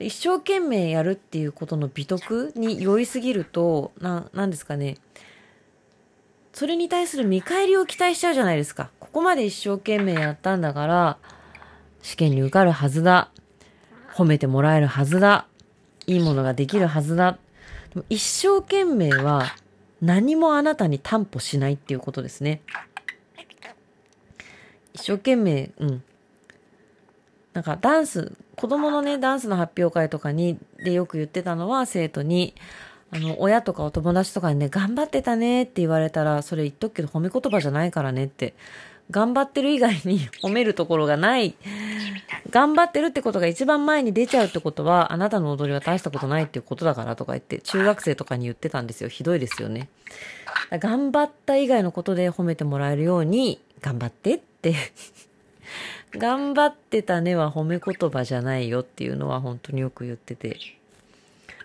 [0.00, 4.98] 一生懸命やるっていうことの美徳に酔いすぎると、な、なんですかね。
[6.52, 8.90] それに対する見返りを期待しちゃうじゃないですか。
[8.98, 11.18] ここまで一生懸命やったんだから、
[12.02, 13.30] 試験に受かるはずだ。
[14.14, 15.46] 褒めてもらえるはずだ。
[16.06, 17.38] いいものができるはずだ。
[18.08, 19.54] 一生懸命は
[20.00, 22.60] 何もあなたに担保しないっていうことですね。
[24.92, 26.02] 一生懸命、うん。
[27.52, 32.54] なんかダンス、子供のね、ダンスの発表会とかに、でよく言ってたのは生徒に、
[33.10, 38.54] あの、親とかお友達とかにね、頑張ってたねって言われたら、それ言っとくけど褒め言葉じゃないからねって。
[39.10, 41.54] 頑張ってる以外に褒めるところがない。
[42.50, 49.08] 頑張ってるってことが一番前に出ちゃうってことは、あなたの踊りは大したことないっていうことだからとか言って、中学生とかに言ってたんですよ。
[49.08, 49.88] ひどいですよね。
[50.70, 54.74] 頑張った以外のことで褒めてもらえるように、頑張ってって
[56.12, 60.58] 頑張ってたねは褒め言葉じゃないよっていうのは本当によく言ってて。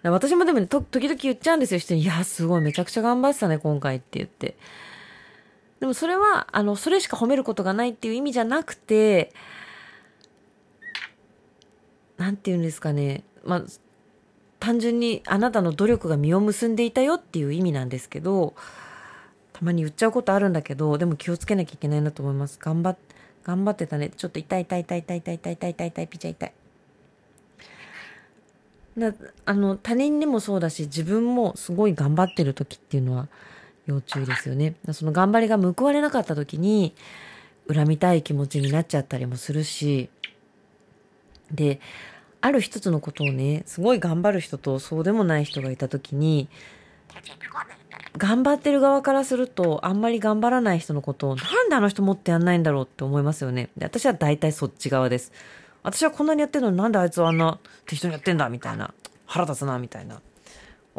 [0.03, 2.01] 私もでもね、時々言っちゃうんですよ、人に。
[2.01, 4.55] いや、すごい、めちゃくちゃ頑張ってたね、今回って言って。
[5.79, 9.31] でもそれは、あの、それしか褒めることがないっていう意味じゃなくて、
[12.17, 13.23] なんて言うんですかね。
[13.45, 13.63] まあ、
[14.59, 18.55] 単純にあなたの努力が実を結んでいたよっていう意味なんですけど、
[19.53, 22.59] たまに言っちゃうことあるんだけど、でも気をつけなきゃいけないなと思います。
[22.61, 22.97] 頑張っ、
[23.45, 24.09] 頑張ってたね。
[24.09, 26.53] ちょっと痛い痛い痛い痛い痛い痛い痛い痛い痛いピチャ痛い。
[28.97, 29.13] な
[29.45, 33.29] あの他人にもそうだし自分もすごい頑張ってる時っていうのは
[33.89, 34.75] 要注意ですよね。
[34.91, 36.95] その頑張りが報われなかった時に
[37.71, 40.09] 恨みたい気持ちになっちゃったりもするし
[41.51, 41.79] で
[42.41, 46.49] ある一つのことをねすごい頑張る人とそうでもない人がいた時に
[48.17, 53.69] 頑張ってる側からすると、あんまり頑張らない人のことを、なんであの人もっとやんないんだろうって思いますよね。
[53.77, 55.31] で私は大体そっち側です。
[55.83, 58.93] 私はこんなにやってるのになんであいつはあんな適当にやってんだみたいな。
[59.25, 60.21] 腹立つなみたいな。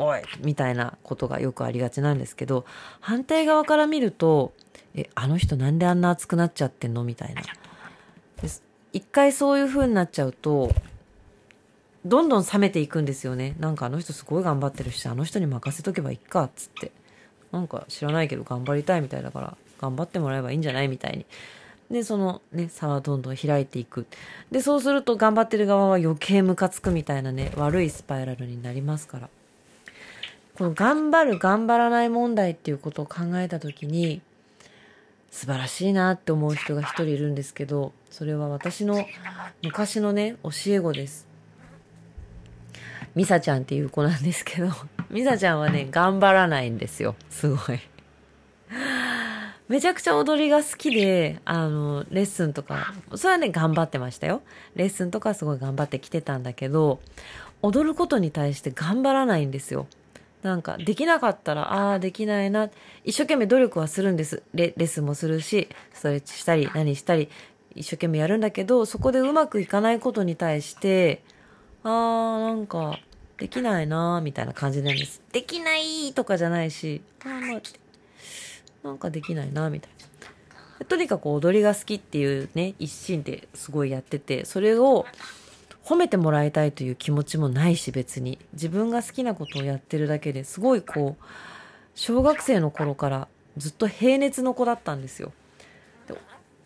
[0.01, 2.64] おいみたいなことがよくありがちなんですけど、
[3.01, 4.53] 反対側から見ると、
[4.94, 7.05] え、あの人なんであんな熱くなっちゃってんの？
[7.05, 7.42] みたいな。
[8.92, 10.72] 一回そういう風になっちゃうと、
[12.05, 13.55] どんどん冷めていくんですよね。
[13.61, 16.90] なんかあの人すごい頑張ってるし、あの人に任せとけばいいか、っつって。
[17.53, 21.26] なんか知らないけど頑張りたいみたいだから、頑張ってもらえばいいんじゃないみたいに。
[21.90, 24.07] で、そのね、差はどんどん開いていく。
[24.51, 29.28] で、そうすると頑張ってる側は余計ムカつくみたいなね、悪いスパイラルになりますから。
[30.61, 34.20] この頑張る、頑張らない問題っていうことを考えたときに、
[35.30, 39.06] 素晴らしいなって思う人が一人いるんですけど、それは私の
[39.62, 41.26] 昔のね、教え子です。
[43.14, 44.68] ミサちゃんっていう子なんですけど、
[45.08, 47.16] ミサちゃんはね、頑張らないんですよ。
[47.30, 47.80] すごい。
[49.66, 54.42] めちゃくちゃ踊りが好きで、あの、レッスンとか、それはね、頑張ってましたよ。
[54.76, 57.00] レッスンとかすごい頑張ってきてたんだけど、
[57.62, 59.86] 踊ることに対して頑張らないんですよ。
[60.43, 62.70] なんか、できなかったら、ああ、できないな。
[63.05, 64.43] 一生懸命努力はするんです。
[64.55, 67.28] レレッスンもするし、ストレッチしたり、何したり、
[67.74, 71.22] 一生懸命やるんだけど、そこでうまくいかないことに対して、
[71.82, 72.99] あー、なんか、
[73.36, 75.22] できないなみたいな感じなんです。
[75.32, 77.61] できないとかじゃないし、あーま
[78.84, 79.91] あ、なんかできないなみたい
[80.78, 80.86] な。
[80.86, 85.05] とにかく踊りが好きっていうね、一心ですごいやってて、それを
[85.84, 88.38] 褒めてもらいたいという気持ちもないし別に。
[88.52, 91.24] 自分が好きなことをやってるだけですごいこう、
[91.94, 95.32] 小学生の頃からずっと平熱の子だったんですよ。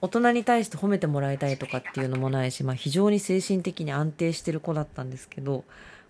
[0.05, 5.65] 大人に対して褒めてもらいたいとかっていうのもないし、まあ、非常に精神的に安定してる子だったんですけど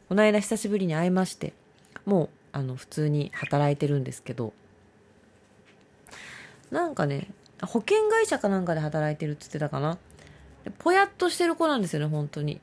[0.09, 1.52] この間久しぶりに会いまして
[2.05, 4.52] もうあの普通に働いてるんですけど
[6.72, 7.28] なんかね
[7.62, 9.96] 保険会社かなんかで働いてるって言ってたかな
[10.80, 12.61] ぽやっとしてる子なんですよね本当に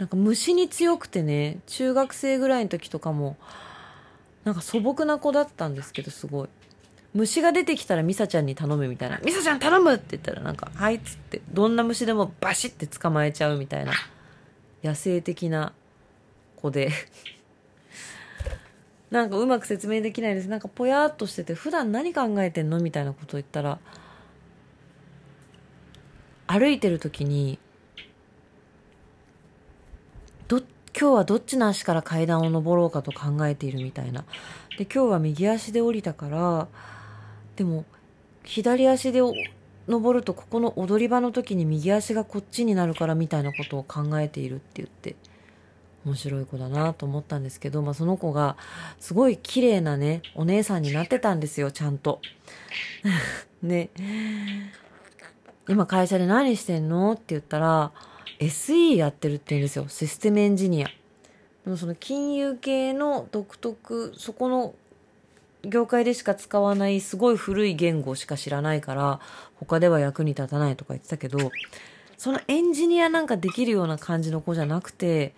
[0.00, 3.36] なんか虫に強くてね中学生ぐらいの時とかも
[4.44, 6.48] なんか素朴な子だったんですけどすごい。
[7.12, 13.92] 虫が出てきたらミサちゃんに頼むみたいな「ミサちゃん頼む!」って言ったらなんか「はい」っつってどんな虫でもバシッて捕まえちゃうみたいな
[14.82, 15.74] 野生的な
[16.56, 16.90] 子で。
[19.10, 20.48] なんかうまく説明できないです。
[20.48, 23.80] なんかぽやっとしてて普段何考えてんのみたいなことを言ったら
[26.46, 27.58] 歩いてる時に
[30.50, 30.60] ど
[30.98, 34.24] 今日はどっちの足から階段を登ろうかと考えているみたいな
[34.76, 36.68] で今日は右足で降りたから
[37.56, 37.84] でも
[38.44, 39.20] 左足で
[39.88, 45.16] 登るとここの踊り場の時に右足がこっちになるからみたいなことを考えているって言って
[46.04, 48.56] 面白い子だなと思ったんですけど、まあ、その子が
[48.98, 52.20] すごい綺麗なねお姉さんになってたんですよちゃんと。
[53.62, 53.90] ね
[55.68, 57.12] 今会社で何してんの？
[57.12, 57.92] って言ったら
[58.38, 59.86] SE やってるって言うんですよ。
[59.88, 60.88] システムエンジニア。
[61.64, 64.74] でもその金融系の独特そこの
[65.62, 69.20] 業界でしか使わないすごい古い言語しか知らないから
[69.56, 71.50] 他では役に立たないとか言ってたけど
[72.16, 75.34] そのエンジニアなんかできるような感じの子じゃなくて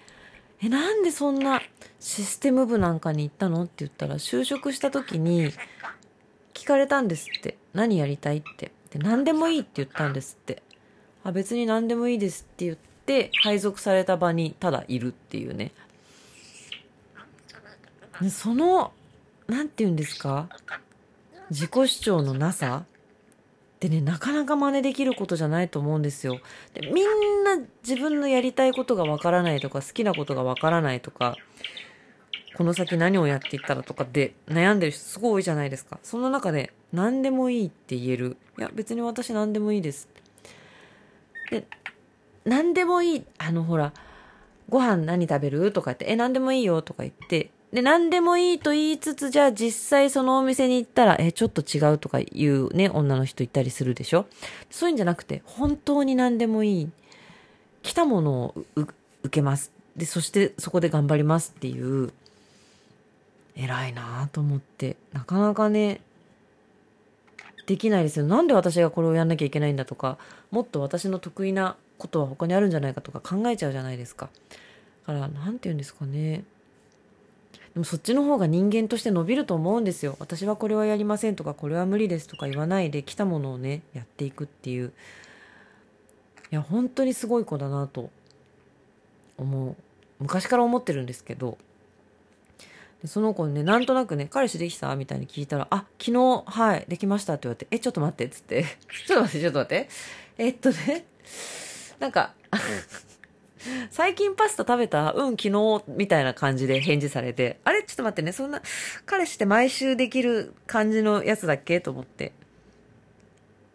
[0.63, 1.61] えなんでそんな
[1.99, 5.53] システム部なんかに行ったのって言ったら就職した時に
[6.55, 7.57] 聞かれたんですって。
[7.73, 8.71] 何やりたいって。
[8.91, 10.63] で何でもいいって言ったんですって。
[11.25, 15.73] あ別に何でもいいですって言って配属された場にただいるっていうね
[18.31, 18.93] その
[19.49, 20.49] 何て言うんですか？
[21.51, 22.85] 自己主張のなさ？
[22.85, 26.39] ってねなかなか真似できることじゃないと思うんですよ。
[26.73, 27.05] でみん
[27.45, 31.37] な自分のやりたいことがわからないとか好きなことがわからないとか
[32.57, 35.99] この先何をやっていったらとかで悩んでる人すごい多いじゃないですか。
[36.05, 38.37] その中で何でもいいって言える。
[38.57, 40.09] いや別に私何でもいいです。
[41.53, 41.67] で
[42.45, 43.93] 何でもいいあのほら
[44.69, 45.73] ご飯何食べる？
[45.73, 54.27] とか言ってえ何でもいいよとか言ってで、何でもいいと言いつつ、じゃあ実際そのお店に行ったら、え、ちょっと違うとか言うね、女の人いたりするでしょ？
[54.71, 56.91] そういうんじゃなくて、本当に何でもいい。
[57.83, 58.93] 来たものを受
[59.31, 59.73] けます。
[59.97, 62.13] で、そしてそこで頑張りますっていう、
[63.57, 66.03] 偉いなと思って、なかなかね、
[67.67, 68.27] できないですよ。
[68.27, 70.19] なんで私がこれをやんなきゃいけないんだとか、
[70.51, 74.29] もっと私の得意なことは他にあるんじゃないかとか考えちゃうじゃないですか。
[75.07, 76.45] だから、なんて言うんですかね。
[77.75, 84.93] でもそっちの方が人間として伸びると思うんですよ私はこれはやりませんとかこれは無理ですとか言わないで来たものをねやっていくっていう
[86.51, 88.11] いや本当にすごい子だなと
[89.39, 89.77] 思う
[90.21, 91.57] 昔から思ってるんですけど
[93.03, 98.65] でその子にねなんとなくね「彼氏できた?」みたいに聞いたら「あ昨日はいできました」って言われて「えちょっと待って」っつ って
[99.07, 99.89] 「ちょっと待ってちょっと待って」
[100.39, 101.05] えっとね
[101.99, 102.35] なんか
[103.91, 105.13] 最近パスタ食べた？
[105.13, 107.85] うん、昨日、みたいな感じで返事されて、あれ？
[107.85, 108.61] ちょっと待ってね、そんな、
[109.07, 111.81] 彼氏って毎週できる感じのやつだっけ？
[111.81, 112.33] と思って。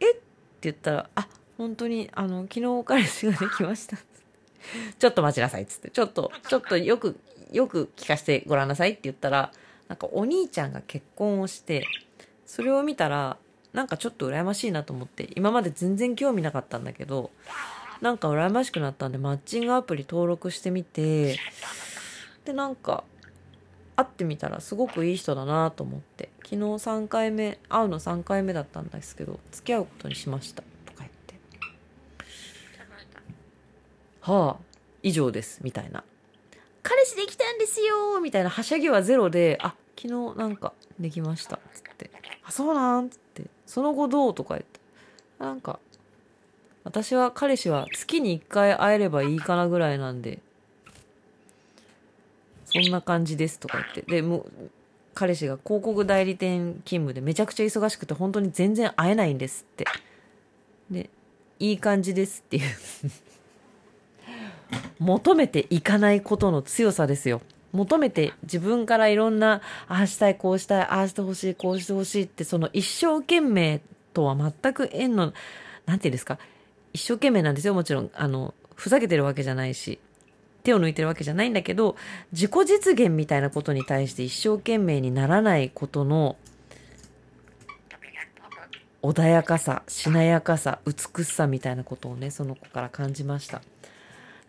[0.02, 0.12] え？
[0.12, 0.22] って
[0.64, 3.96] 言ったら、あ、本当に、あの、昨日彼氏ができました。
[5.00, 5.90] ちょっと待ちなさい、つって。
[5.90, 7.18] ちょっと、ちょっとよく、
[7.52, 9.52] よく聞かせてごらんなさいって言ったら、
[9.88, 11.86] なんかお兄ちゃんが結婚をして、
[12.46, 13.38] それを見たら、
[13.74, 17.32] なんかちょっと羨ましいなと思って、今まで全然興味なかったんだけど、
[18.02, 21.40] なんか羨ましくなったんでマッチングアプリ登録してみて
[22.46, 23.04] でなんか
[23.96, 31.36] 会ってみたらすごくいい人だなと思って昨日3回目会うの3回目だったんですけど付き合うことにしましたとか言って。
[34.22, 34.64] はあ
[35.04, 36.04] 以上ですみたいな。
[36.90, 42.10] 彼氏できたんですよみたいなはしゃぎはゼロであ昨日なんかできましたつって。
[42.46, 43.10] あそうなん？
[43.10, 43.44] つって。
[43.66, 44.34] その後どう？
[44.34, 44.80] とか言って。
[45.38, 45.80] なんか
[46.86, 50.40] 私は彼氏は月に1回会えればいいかなぐらいなんで、
[52.64, 54.02] そんな感じですとか言って。
[54.04, 54.52] で、もう、
[55.14, 59.84] 彼氏が広告代理店勤務でめちゃくちゃ忙しくて本当に全然会えないんですって。
[60.90, 61.10] で、
[61.60, 62.64] いい感じですっていう。
[65.00, 67.42] 求めていかないことの強さですよ。
[67.74, 73.82] 求めて自分からいろんな、ああしたい、こうしたい、ああしてほしい、こうしてほしいって、その一生懸命
[74.14, 75.34] とは全く縁の、
[75.86, 76.40] なんていうんですか、
[76.94, 78.12] 一生懸命なんですよ、もちろん。
[78.14, 80.00] あの、ふざけてるわけじゃないし、
[80.64, 81.96] 手を抜いてるわけじゃないんだけど、
[82.32, 86.36] 自己実現みたいなことに対して一生懸命にならないことの、
[89.04, 93.62] 穏やかさ、しなやかさ、美しさみたいなことをね、その子から感じました。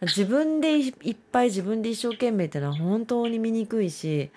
[0.02, 4.30] 自分でいっぱい自分で一生懸命ってのは本当に醜いし、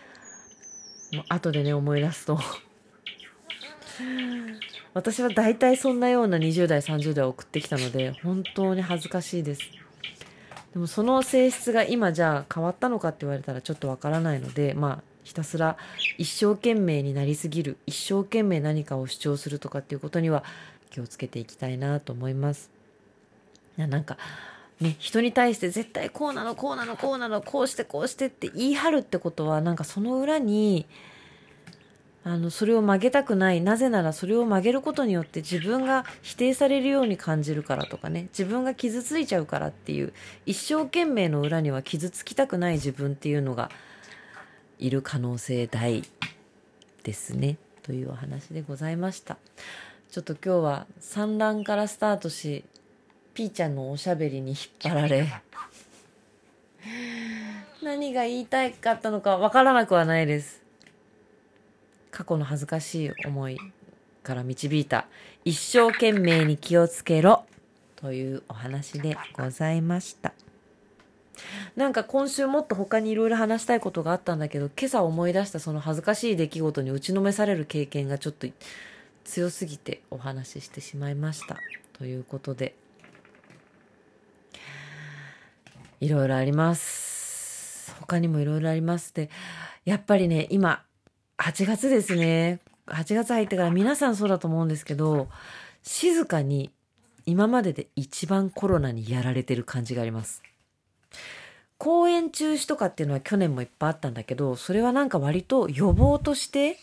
[1.13, 2.39] もう後でね、思い出すと
[4.93, 9.61] 私は大体そんなような20代30代を送ってきたので本当に恥ずかしいです
[10.73, 15.77] でもその性質が今じゃあ変わったのかって言われたらちょっとわからないのでまあひたすら
[16.17, 20.43] 一生懸命になりすぎる一生懸命何かを主張するとかっていうことには
[20.89, 22.69] 気をつけていきたいなと思います。
[23.77, 24.17] いやなんか
[24.81, 30.87] ね、人に対して絶対こうなのこうなのこうなのこうしてこうしてって言い張るってことはなんかその裏に
[32.23, 33.61] あのそれを曲げたくない。
[33.61, 38.27] なぜならそれを曲げることによって自分が否定されるように感じるからとかね。
[38.31, 40.13] 自分が傷ついちゃうからっていう
[40.45, 43.71] 一生懸命の裏には傷つきたくない自分っていうのが
[44.77, 46.03] いる可能性大
[47.03, 47.57] ですね。
[47.81, 49.37] というお話でございました。
[50.11, 52.65] ちょっと今日は産卵からスタートし
[53.41, 55.25] ピーちゃんのおしゃべりに引っ張られ。
[57.81, 60.61] 何が言いたかったのかわからなくはないです。
[62.11, 63.57] 過去の恥ずかしい思い
[64.21, 65.07] から導いた。
[65.43, 67.43] 一生懸命に気をつけろ。
[67.95, 70.33] というお話でございました。
[71.75, 78.45] なんか今週もっと他にいろいろ話したいことがあったんだけど今朝思い出したその恥ずかしい出来事に打ちのめされる経験がちょっと
[79.23, 81.57] 強すぎてお話ししてしまいました。
[81.93, 82.75] ということで。
[86.01, 87.95] いろいろあります。
[87.99, 89.29] 他にもいろいろありますで
[89.85, 90.83] やっぱりね今
[91.37, 92.59] 8月ですね。
[92.87, 95.29] 8月入ってから皆さんそうだと思うんですけど
[95.83, 96.71] 静かに
[97.25, 100.41] 今までで一番コロナにやられてる感じがあります。
[101.77, 106.77] 公演中止とかっていうのは去年もいっぱいあったんだけどそれはなんか割と予防として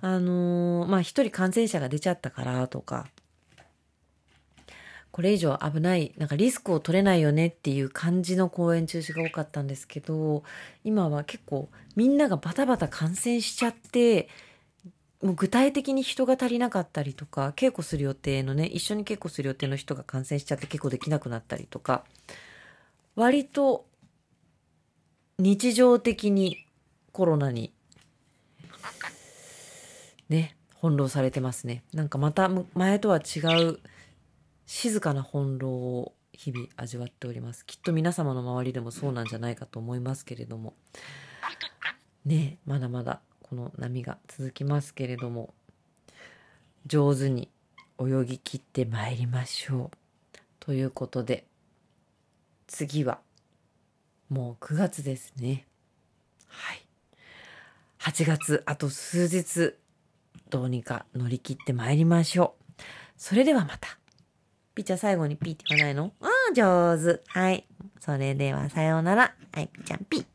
[0.00, 3.06] あのー、まあ一人感染者が出ちゃったからとか
[5.14, 10.42] これ以上危ない、なんかリスクを取れないよねっていう感じの公演中止が多かったんですけど、
[10.82, 14.28] 今は結構みんながバタバタ感染しちゃって、
[15.22, 22.04] もう具体的に人が足りなかったりとか、稽古する予定のね、一緒に稽古する予定の人が感染しちゃって結構できなくなったりとか、
[23.14, 23.86] 割と
[25.38, 26.66] 日常的に
[27.12, 27.72] コロナに
[30.28, 31.84] ね、翻弄されてますね。
[31.92, 33.78] なんかまた前とは違う
[34.66, 37.64] 静かな翻弄を日々味わっております。
[37.66, 40.74] きっと皆様の周りでもそうなんじゃないかと思いますけれども。
[42.24, 45.54] ねまだまだこの波が続きますけれども。
[46.86, 47.48] 上手に
[47.98, 50.38] 泳ぎ切ってまいりましょう。
[50.60, 51.46] ということで
[52.66, 53.20] 次は
[54.28, 55.66] もう9月ですね。
[56.48, 56.86] はい。
[58.00, 59.74] 8月あと数日
[60.50, 62.82] どうにか乗り切ってまいりましょう。
[63.16, 63.98] それではまた。
[64.74, 66.12] ピーちゃん最後にピーって言わないの？
[66.20, 67.22] ああ、上手。
[67.28, 67.66] はい。
[68.00, 69.34] それではさようなら。
[69.52, 70.26] はい、ピーちゃんピー。